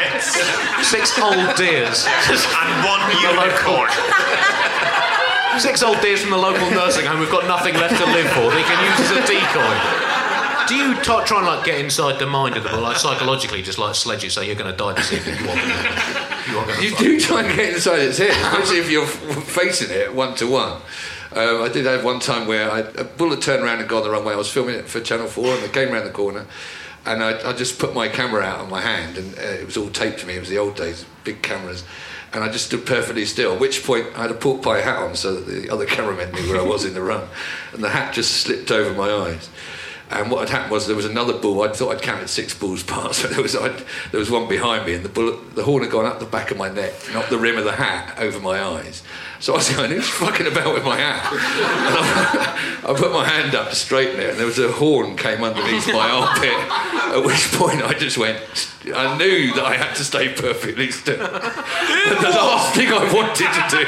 six 0.92 1.18
old 1.18 1.56
deers. 1.56 2.04
and 2.06 2.70
one 2.84 3.00
unicorn. 3.24 3.88
Six 5.58 5.82
old 5.82 6.00
deers 6.02 6.20
from 6.20 6.30
the 6.30 6.36
local 6.36 6.70
nursing 6.70 7.06
home 7.06 7.20
We've 7.20 7.30
got 7.30 7.46
nothing 7.46 7.74
left 7.74 7.96
to 7.98 8.06
live 8.06 8.28
for. 8.32 8.50
They 8.50 8.62
can 8.62 8.78
use 8.90 9.10
as 9.10 9.16
a 9.16 9.26
decoy. 9.26 9.76
Do 10.68 10.74
you 10.76 10.94
t- 10.96 11.24
try 11.26 11.38
and 11.38 11.46
like 11.46 11.64
get 11.64 11.80
inside 11.80 12.18
the 12.18 12.26
mind 12.26 12.56
of 12.56 12.62
the 12.62 12.68
bull, 12.70 12.80
like 12.82 12.96
psychologically, 12.96 13.62
just 13.62 13.78
like 13.78 13.94
sledge 13.94 14.24
it, 14.24 14.30
say 14.32 14.46
you're 14.46 14.54
going 14.54 14.70
to 14.70 14.76
die 14.76 14.92
this 14.94 15.12
evening? 15.12 15.36
You 15.40 15.48
are 15.50 15.56
going 15.56 15.68
to. 15.68 16.50
You 16.50 16.58
are 16.58 16.66
going 16.66 16.78
to. 16.78 16.84
You 16.84 16.96
do 16.96 17.20
try 17.20 17.42
and 17.42 17.56
get 17.56 17.74
inside 17.74 17.98
its 18.00 18.18
head, 18.18 18.30
especially 18.30 18.78
if 18.78 18.90
you're 18.90 19.06
facing 19.06 19.90
it 19.90 20.14
one 20.14 20.34
to 20.36 20.46
one. 20.46 20.80
Um, 21.34 21.62
I 21.62 21.68
did 21.68 21.86
have 21.86 22.04
one 22.04 22.20
time 22.20 22.46
where 22.46 22.70
I, 22.70 22.80
a 22.80 23.04
bullet 23.04 23.40
turned 23.40 23.62
around 23.62 23.80
and 23.80 23.88
gone 23.88 24.02
the 24.02 24.10
wrong 24.10 24.24
way. 24.24 24.34
I 24.34 24.36
was 24.36 24.50
filming 24.50 24.74
it 24.74 24.88
for 24.88 25.00
Channel 25.00 25.26
4 25.26 25.54
and 25.54 25.62
they 25.62 25.68
came 25.68 25.92
around 25.92 26.04
the 26.04 26.10
corner 26.10 26.46
and 27.04 27.22
I, 27.22 27.50
I 27.50 27.52
just 27.52 27.78
put 27.78 27.94
my 27.94 28.08
camera 28.08 28.42
out 28.42 28.60
on 28.60 28.70
my 28.70 28.80
hand 28.80 29.18
and 29.18 29.36
uh, 29.38 29.42
it 29.42 29.66
was 29.66 29.76
all 29.76 29.88
taped 29.88 30.20
to 30.20 30.26
me. 30.26 30.36
It 30.36 30.40
was 30.40 30.48
the 30.48 30.58
old 30.58 30.76
days, 30.76 31.04
big 31.24 31.42
cameras. 31.42 31.84
And 32.32 32.42
I 32.42 32.50
just 32.50 32.66
stood 32.66 32.86
perfectly 32.86 33.26
still, 33.26 33.54
at 33.54 33.60
which 33.60 33.84
point 33.84 34.06
I 34.16 34.22
had 34.22 34.30
a 34.30 34.34
pork 34.34 34.62
pie 34.62 34.80
hat 34.80 34.98
on 34.98 35.14
so 35.14 35.34
that 35.34 35.50
the 35.50 35.68
other 35.68 35.84
cameramen 35.84 36.32
knew 36.32 36.50
where 36.50 36.60
I 36.60 36.64
was 36.64 36.84
in 36.84 36.94
the 36.94 37.02
run. 37.02 37.28
And 37.72 37.84
the 37.84 37.90
hat 37.90 38.14
just 38.14 38.38
slipped 38.38 38.70
over 38.70 38.94
my 38.94 39.10
eyes. 39.10 39.50
And 40.12 40.30
what 40.30 40.40
had 40.40 40.50
happened 40.50 40.72
was 40.72 40.86
there 40.86 40.96
was 40.96 41.06
another 41.06 41.32
bull. 41.32 41.62
I 41.62 41.68
thought 41.68 41.96
I'd 41.96 42.02
counted 42.02 42.28
six 42.28 42.54
bulls 42.54 42.82
past, 42.82 43.22
but 43.22 43.32
there 43.32 43.42
was 43.42 43.56
I'd, 43.56 43.84
there 44.10 44.20
was 44.20 44.30
one 44.30 44.46
behind 44.46 44.86
me, 44.86 44.94
and 44.94 45.04
the 45.04 45.08
bullet, 45.08 45.54
the 45.54 45.62
horn 45.62 45.82
had 45.82 45.90
gone 45.90 46.04
up 46.04 46.20
the 46.20 46.26
back 46.26 46.50
of 46.50 46.58
my 46.58 46.68
neck, 46.68 46.92
up 47.14 47.28
the 47.28 47.38
rim 47.38 47.56
of 47.56 47.64
the 47.64 47.72
hat 47.72 48.18
over 48.18 48.38
my 48.38 48.62
eyes. 48.62 49.02
So 49.42 49.54
I 49.54 49.56
was 49.56 49.68
going, 49.74 49.90
who's 49.90 50.08
fucking 50.08 50.46
about 50.46 50.72
with 50.72 50.84
my 50.84 50.96
hat? 50.96 51.28
I, 51.32 52.84
I 52.90 52.94
put 52.94 53.10
my 53.10 53.26
hand 53.26 53.56
up 53.56 53.70
to 53.70 53.74
straighten 53.74 54.20
it, 54.20 54.30
and 54.30 54.38
there 54.38 54.46
was 54.46 54.60
a 54.60 54.70
horn 54.70 55.16
came 55.16 55.42
underneath 55.42 55.88
my 55.88 56.08
armpit. 56.10 56.54
At 57.12 57.24
which 57.24 57.50
point 57.50 57.82
I 57.82 57.92
just 57.92 58.16
went. 58.16 58.38
I 58.94 59.18
knew 59.18 59.52
that 59.54 59.64
I 59.64 59.74
had 59.76 59.96
to 59.96 60.04
stay 60.04 60.32
perfectly 60.32 60.92
still. 60.92 61.20
And 61.20 62.24
the 62.24 62.30
last 62.30 62.76
thing 62.76 62.86
I 62.92 63.12
wanted 63.12 63.50
to 63.50 63.66
do 63.68 63.84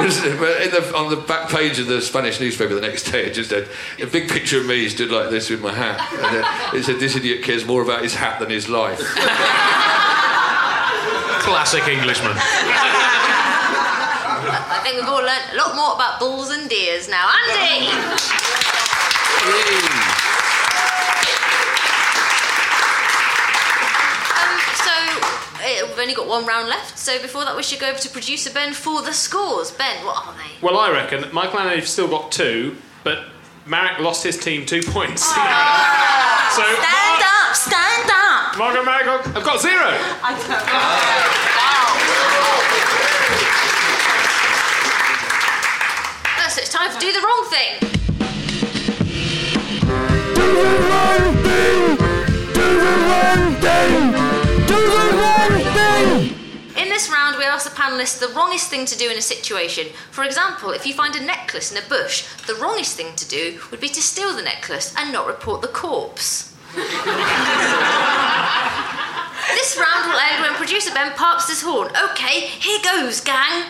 was 0.00 0.22
the, 0.22 0.96
on 0.96 1.10
the 1.10 1.16
back 1.26 1.48
page 1.50 1.80
of 1.80 1.88
the 1.88 2.00
Spanish 2.00 2.38
newspaper 2.38 2.76
the 2.76 2.80
next 2.80 3.10
day. 3.10 3.24
It 3.26 3.34
just 3.34 3.50
had 3.50 3.66
a 4.00 4.06
big 4.06 4.28
picture 4.28 4.60
of 4.60 4.66
me 4.66 4.88
stood 4.88 5.10
like 5.10 5.28
this 5.28 5.50
with 5.50 5.60
my 5.60 5.74
hat, 5.74 5.98
and 6.12 6.78
it 6.78 6.84
said, 6.84 7.00
"This 7.00 7.16
idiot 7.16 7.42
cares 7.42 7.66
more 7.66 7.82
about 7.82 8.04
his 8.04 8.14
hat 8.14 8.38
than 8.38 8.50
his 8.50 8.68
life." 8.68 9.00
Classic 11.42 11.82
Englishman. 11.88 12.93
I 14.94 14.96
think 14.98 15.08
we've 15.08 15.14
all 15.16 15.24
learnt 15.24 15.52
a 15.52 15.56
lot 15.56 15.74
more 15.74 15.94
about 15.96 16.20
bulls 16.20 16.50
and 16.50 16.70
deers 16.70 17.08
now. 17.08 17.28
Andy! 17.50 17.88
Um, 24.38 24.60
so 24.78 24.94
eh, 25.64 25.82
we've 25.82 25.98
only 25.98 26.14
got 26.14 26.28
one 26.28 26.46
round 26.46 26.68
left. 26.68 26.96
So 26.96 27.20
before 27.20 27.44
that, 27.44 27.56
we 27.56 27.64
should 27.64 27.80
go 27.80 27.88
over 27.88 27.98
to 27.98 28.08
producer 28.08 28.50
Ben 28.52 28.72
for 28.72 29.02
the 29.02 29.12
scores. 29.12 29.72
Ben, 29.72 30.04
what 30.04 30.24
are 30.28 30.34
they? 30.34 30.64
Well, 30.64 30.78
I 30.78 30.92
reckon 30.92 31.24
Michael 31.34 31.58
and 31.58 31.70
Andy've 31.70 31.88
still 31.88 32.06
got 32.06 32.30
two, 32.30 32.76
but 33.02 33.24
Marek 33.66 33.98
lost 33.98 34.22
his 34.22 34.38
team 34.38 34.64
two 34.64 34.82
points. 34.82 35.24
so 35.34 35.34
Stand 36.62 37.22
up, 37.24 37.56
stand 37.56 38.10
up. 38.12 38.56
Mark 38.58 38.76
and 38.76 38.86
Marek 38.86 39.24
have 39.24 39.42
got 39.42 39.60
zero. 39.60 39.90
Oh, 39.90 41.84
so 46.54 46.60
it's 46.60 46.70
time 46.70 46.92
to 46.92 46.98
do 47.00 47.12
the 47.12 47.18
wrong 47.18 47.46
thing. 47.50 47.80
Do 50.36 50.46
the 50.54 50.70
wrong 50.86 51.34
thing! 51.42 51.96
Do 52.54 52.66
the 52.78 52.94
wrong 53.10 53.54
thing! 53.58 54.12
Do 54.68 54.78
the 54.78 55.04
wrong 55.18 55.54
thing! 55.74 56.30
In 56.80 56.88
this 56.90 57.10
round, 57.10 57.38
we 57.38 57.44
ask 57.44 57.68
the 57.68 57.74
panelists 57.74 58.20
the 58.20 58.32
wrongest 58.36 58.70
thing 58.70 58.86
to 58.86 58.96
do 58.96 59.10
in 59.10 59.18
a 59.18 59.20
situation. 59.20 59.88
For 60.12 60.22
example, 60.22 60.70
if 60.70 60.86
you 60.86 60.94
find 60.94 61.16
a 61.16 61.24
necklace 61.24 61.72
in 61.72 61.78
a 61.84 61.88
bush, 61.88 62.24
the 62.46 62.54
wrongest 62.54 62.96
thing 62.96 63.16
to 63.16 63.26
do 63.26 63.58
would 63.72 63.80
be 63.80 63.88
to 63.88 64.00
steal 64.00 64.32
the 64.32 64.42
necklace 64.42 64.94
and 64.96 65.12
not 65.12 65.26
report 65.26 65.60
the 65.60 65.66
corpse. 65.66 66.54
this 66.74 66.84
round 69.76 70.06
will 70.06 70.20
end 70.20 70.40
when 70.40 70.54
producer 70.54 70.94
Ben 70.94 71.10
pops 71.16 71.48
his 71.48 71.62
horn. 71.62 71.90
Okay, 72.12 72.46
here 72.46 72.78
goes, 72.84 73.20
gang. 73.20 73.64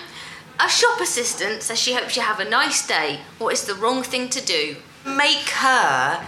A 0.61 0.69
shop 0.69 1.01
assistant 1.01 1.63
says 1.63 1.79
she 1.81 1.95
hopes 1.95 2.17
you 2.17 2.23
have 2.23 2.41
a 2.41 2.49
nice 2.49 2.87
day. 2.87 3.21
What 3.39 3.53
is 3.53 3.65
the 3.65 3.75
wrong 3.75 4.03
thing 4.03 4.29
to 4.31 4.41
do? 4.45 4.77
Make 5.05 5.49
her 5.51 6.27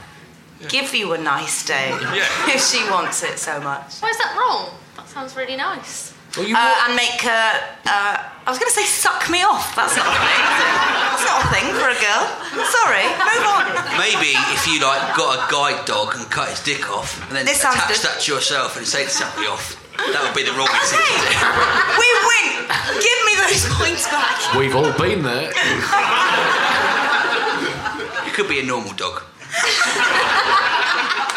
give 0.69 0.95
you 0.95 1.13
a 1.13 1.19
nice 1.19 1.65
day 1.65 1.89
Yeah. 2.15 2.27
if 2.55 2.63
she 2.65 2.83
wants 2.91 3.23
it 3.23 3.39
so 3.39 3.61
much. 3.61 4.01
Why 4.01 4.09
is 4.11 4.19
that 4.19 4.37
wrong? 4.37 4.71
That 4.97 5.09
sounds 5.09 5.37
really 5.37 5.57
nice. 5.57 6.13
uh, 6.37 6.43
and 6.85 6.97
make 6.97 7.21
her. 7.23 7.47
Uh, 7.87 8.17
I 8.47 8.51
was 8.51 8.59
going 8.59 8.69
to 8.69 8.75
say 8.77 8.85
suck 8.85 9.31
me 9.31 9.43
off. 9.43 9.75
That's 9.75 9.97
not 9.97 10.05
a 10.05 10.19
thing. 10.21 10.43
is? 10.45 10.59
That's 11.17 11.25
not 11.25 11.39
a 11.45 11.49
thing 11.55 11.67
for 11.81 11.89
a 11.89 11.97
girl. 11.97 12.25
Sorry. 12.67 13.07
Move 13.17 13.47
on. 13.47 13.65
Maybe 13.97 14.37
if 14.53 14.67
you 14.69 14.81
like 14.85 15.17
got 15.17 15.39
a 15.39 15.53
guide 15.53 15.87
dog 15.87 16.15
and 16.17 16.29
cut 16.31 16.51
his 16.51 16.61
dick 16.63 16.91
off, 16.91 17.17
and 17.29 17.37
then 17.37 17.47
This 17.47 17.61
sounds 17.63 17.77
attach 17.77 18.03
that 18.03 18.21
to 18.21 18.35
yourself 18.35 18.77
and 18.77 18.87
say 18.87 19.07
suck 19.07 19.39
me 19.39 19.47
off, 19.47 19.81
that 19.99 20.21
would 20.23 20.37
be 20.37 20.45
the 20.45 20.53
wrongest 20.53 20.93
thing 20.93 21.01
to 21.01 21.27
do. 21.33 21.39
We 21.99 22.09
win. 22.29 22.69
Give 23.01 23.19
me 23.27 23.35
those 23.41 23.65
points 23.77 24.05
back. 24.09 24.37
We've 24.57 24.75
all 24.77 24.93
been 24.99 25.23
there. 25.23 25.51
You 28.27 28.33
could 28.33 28.49
be 28.49 28.61
a 28.61 28.65
normal 28.65 28.93
dog. 28.93 29.23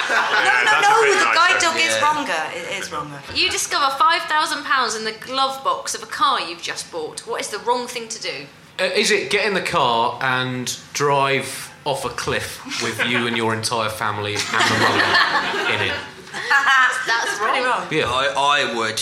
No, 0.10 0.54
no, 0.66 0.82
no, 0.82 0.94
the 1.06 1.30
guide 1.34 1.62
dog 1.62 1.76
is 1.78 1.96
wronger. 2.02 2.44
It 2.56 2.80
is 2.80 2.92
wronger. 2.92 3.20
You 3.36 3.50
discover 3.50 3.86
£5,000 3.86 4.98
in 4.98 5.06
the 5.06 5.12
glove 5.26 5.64
box 5.64 5.94
of 5.96 6.04
a 6.04 6.08
car 6.08 6.42
you've 6.42 6.62
just 6.62 6.92
bought. 6.92 7.26
What 7.28 7.42
is 7.42 7.50
the 7.50 7.60
wrong 7.60 7.88
thing 7.88 8.08
to 8.10 8.22
do? 8.22 8.46
Uh, 8.80 8.84
is 8.96 9.12
it 9.12 9.30
get 9.30 9.46
in 9.46 9.54
the 9.54 9.62
car 9.62 10.18
and 10.22 10.78
drive 10.94 11.74
off 11.86 12.06
a 12.06 12.10
cliff 12.10 12.62
with 12.82 13.06
you 13.08 13.28
and 13.28 13.36
your 13.38 13.54
entire 13.54 13.90
family 13.90 14.34
and 14.36 14.42
the 14.42 14.80
money 14.80 15.74
in 15.76 15.82
it? 15.90 15.96
That's 17.08 17.38
pretty 17.40 17.64
wrong. 17.66 17.88
Yeah. 17.92 18.06
I, 18.08 18.66
I 18.66 18.76
would 18.76 19.00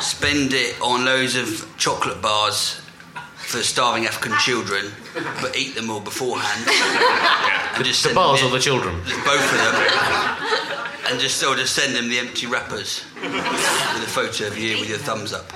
spend 0.00 0.52
it 0.52 0.80
on 0.80 1.04
loads 1.04 1.36
of 1.36 1.68
chocolate 1.76 2.20
bars 2.22 2.80
for 3.36 3.58
starving 3.58 4.06
African 4.06 4.36
children, 4.38 4.92
but 5.40 5.56
eat 5.56 5.74
them 5.74 5.90
all 5.90 6.00
beforehand. 6.00 6.64
And 7.76 7.84
just 7.84 8.02
The 8.02 8.08
send 8.10 8.14
bars 8.14 8.40
them 8.40 8.50
or 8.50 8.52
the 8.56 8.60
children? 8.62 8.94
Both 9.24 9.52
of 9.52 9.58
them. 9.58 11.10
And 11.10 11.20
just, 11.20 11.42
or 11.44 11.54
just 11.56 11.74
send 11.74 11.94
them 11.94 12.08
the 12.08 12.18
empty 12.18 12.46
wrappers 12.46 13.04
with 13.20 13.34
a 13.34 14.06
photo 14.08 14.46
of 14.46 14.56
you 14.56 14.78
with 14.78 14.88
your 14.88 14.98
thumbs 14.98 15.32
up. 15.32 15.50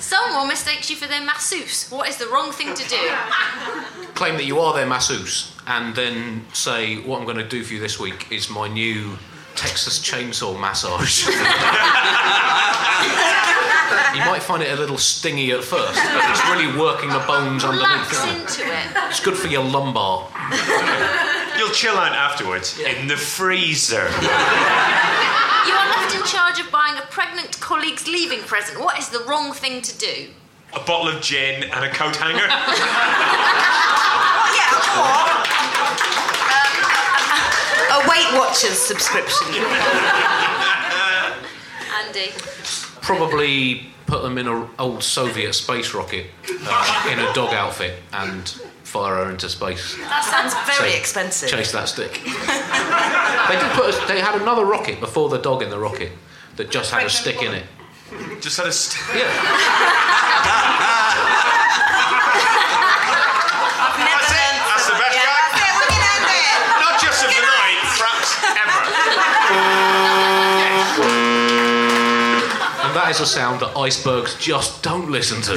Someone 0.00 0.48
mistakes 0.48 0.90
you 0.90 0.96
for 0.96 1.06
their 1.06 1.22
masseuse. 1.22 1.88
What 1.90 2.08
is 2.08 2.16
the 2.16 2.26
wrong 2.28 2.52
thing 2.52 2.74
to 2.74 2.88
do? 2.88 3.12
Claim 4.14 4.36
that 4.36 4.44
you 4.46 4.58
are 4.58 4.74
their 4.74 4.86
masseuse 4.86 5.52
and 5.66 5.94
then 5.94 6.46
say, 6.54 6.96
What 7.02 7.18
I'm 7.20 7.26
going 7.26 7.36
to 7.36 7.46
do 7.46 7.62
for 7.62 7.74
you 7.74 7.80
this 7.80 8.00
week 8.00 8.32
is 8.32 8.48
my 8.48 8.66
new 8.66 9.18
Texas 9.56 9.98
chainsaw 9.98 10.58
massage. 10.58 11.26
you 14.14 14.24
might 14.24 14.42
find 14.42 14.62
it 14.62 14.72
a 14.72 14.76
little 14.80 14.96
stingy 14.96 15.52
at 15.52 15.62
first, 15.62 16.02
but 16.02 16.30
it's 16.30 16.48
really 16.48 16.78
working 16.80 17.10
the 17.10 17.18
bones 17.20 17.62
underneath. 17.62 17.86
Relax 17.86 18.12
isn't 18.12 18.40
into 18.40 18.62
it. 18.72 18.86
It's 19.08 19.20
good 19.20 19.36
for 19.36 19.48
your 19.48 19.64
lumbar. 19.64 20.28
You'll 21.58 21.70
chill 21.70 21.96
out 21.96 22.12
afterwards 22.12 22.78
in 22.78 23.06
the 23.06 23.18
freezer. 23.18 24.08
You 25.66 25.74
are 25.74 25.88
left 25.88 26.14
in 26.14 26.22
charge 26.24 26.58
of 26.60 26.70
buying 26.70 26.96
a 26.96 27.02
pregnant 27.10 27.60
colleague's 27.60 28.06
leaving 28.08 28.40
present. 28.40 28.80
What 28.80 28.98
is 28.98 29.08
the 29.10 29.20
wrong 29.20 29.52
thing 29.52 29.82
to 29.82 29.98
do? 29.98 30.28
A 30.72 30.80
bottle 30.80 31.08
of 31.08 31.20
gin 31.20 31.64
and 31.64 31.84
a 31.84 31.90
coat 31.90 32.16
hanger. 32.16 32.46
A 37.92 37.98
Weight 38.08 38.32
Watchers 38.38 38.78
subscription. 38.78 39.48
Andy. 42.06 42.30
Probably 43.02 43.90
put 44.06 44.22
them 44.22 44.38
in 44.38 44.46
an 44.48 44.68
old 44.78 45.02
Soviet 45.02 45.52
space 45.54 45.92
rocket 45.92 46.26
uh, 46.48 47.08
in 47.10 47.18
a 47.18 47.32
dog 47.32 47.52
outfit 47.52 48.00
and 48.12 48.60
fire 48.90 49.24
her 49.24 49.30
into 49.30 49.48
space. 49.48 49.94
That 49.96 50.24
sounds 50.24 50.52
very 50.66 50.90
So, 50.92 50.98
expensive. 50.98 51.48
Chase 51.48 51.70
that 51.72 51.88
stick. 51.88 52.12
they 52.24 53.56
did 53.60 53.70
put. 53.72 53.94
A, 53.94 54.06
they 54.08 54.20
had 54.20 54.34
another 54.40 54.64
rocket 54.64 54.98
before 55.00 55.28
the 55.28 55.38
dog 55.38 55.62
in 55.62 55.70
the 55.70 55.78
rocket 55.78 56.10
that 56.56 56.70
just 56.70 56.90
had 56.90 57.06
a 57.06 57.10
stick 57.10 57.40
in 57.42 57.54
it. 57.54 57.64
Just 58.40 58.56
had 58.56 58.66
a. 58.66 58.72
St- 58.72 59.00
I've 63.80 63.96
never 63.98 64.20
That's 64.20 64.30
it. 64.34 64.52
That's 64.68 64.86
the 64.86 64.96
best 65.00 65.16
guy. 65.16 65.38
Not 66.82 67.00
just 67.00 67.24
of 67.24 67.30
the 67.32 67.40
night, 67.40 67.80
perhaps 67.96 68.30
ever. 68.60 68.82
And 72.86 72.92
that 72.96 73.08
is 73.10 73.20
a 73.20 73.26
sound 73.26 73.60
that 73.60 73.76
icebergs 73.76 74.34
just 74.38 74.82
don't 74.82 75.10
listen 75.10 75.40
to. 75.42 75.54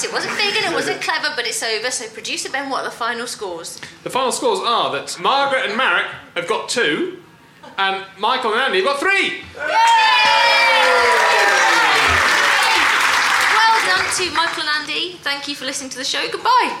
Right, 0.00 0.08
it 0.08 0.12
wasn't 0.14 0.36
big 0.38 0.56
and 0.56 0.64
it 0.64 0.74
wasn't 0.74 1.02
clever, 1.02 1.28
but 1.36 1.46
it's 1.46 1.62
over. 1.62 1.90
So, 1.90 2.08
producer 2.08 2.48
Ben, 2.48 2.70
what 2.70 2.80
are 2.80 2.84
the 2.84 2.90
final 2.90 3.26
scores? 3.26 3.78
The 4.02 4.08
final 4.08 4.32
scores 4.32 4.58
are 4.60 4.90
that 4.92 5.20
Margaret 5.20 5.66
and 5.66 5.76
Marek 5.76 6.06
have 6.34 6.48
got 6.48 6.70
two, 6.70 7.22
and 7.76 8.06
Michael 8.18 8.52
and 8.52 8.62
Andy 8.62 8.78
have 8.78 8.86
got 8.86 8.98
three. 8.98 9.42
Well 9.58 9.66
done 13.84 14.06
to 14.16 14.30
Michael 14.34 14.62
and 14.62 14.88
Andy. 14.88 15.18
Thank 15.20 15.48
you 15.48 15.54
for 15.54 15.66
listening 15.66 15.90
to 15.90 15.98
the 15.98 16.04
show. 16.04 16.26
Goodbye. 16.32 16.80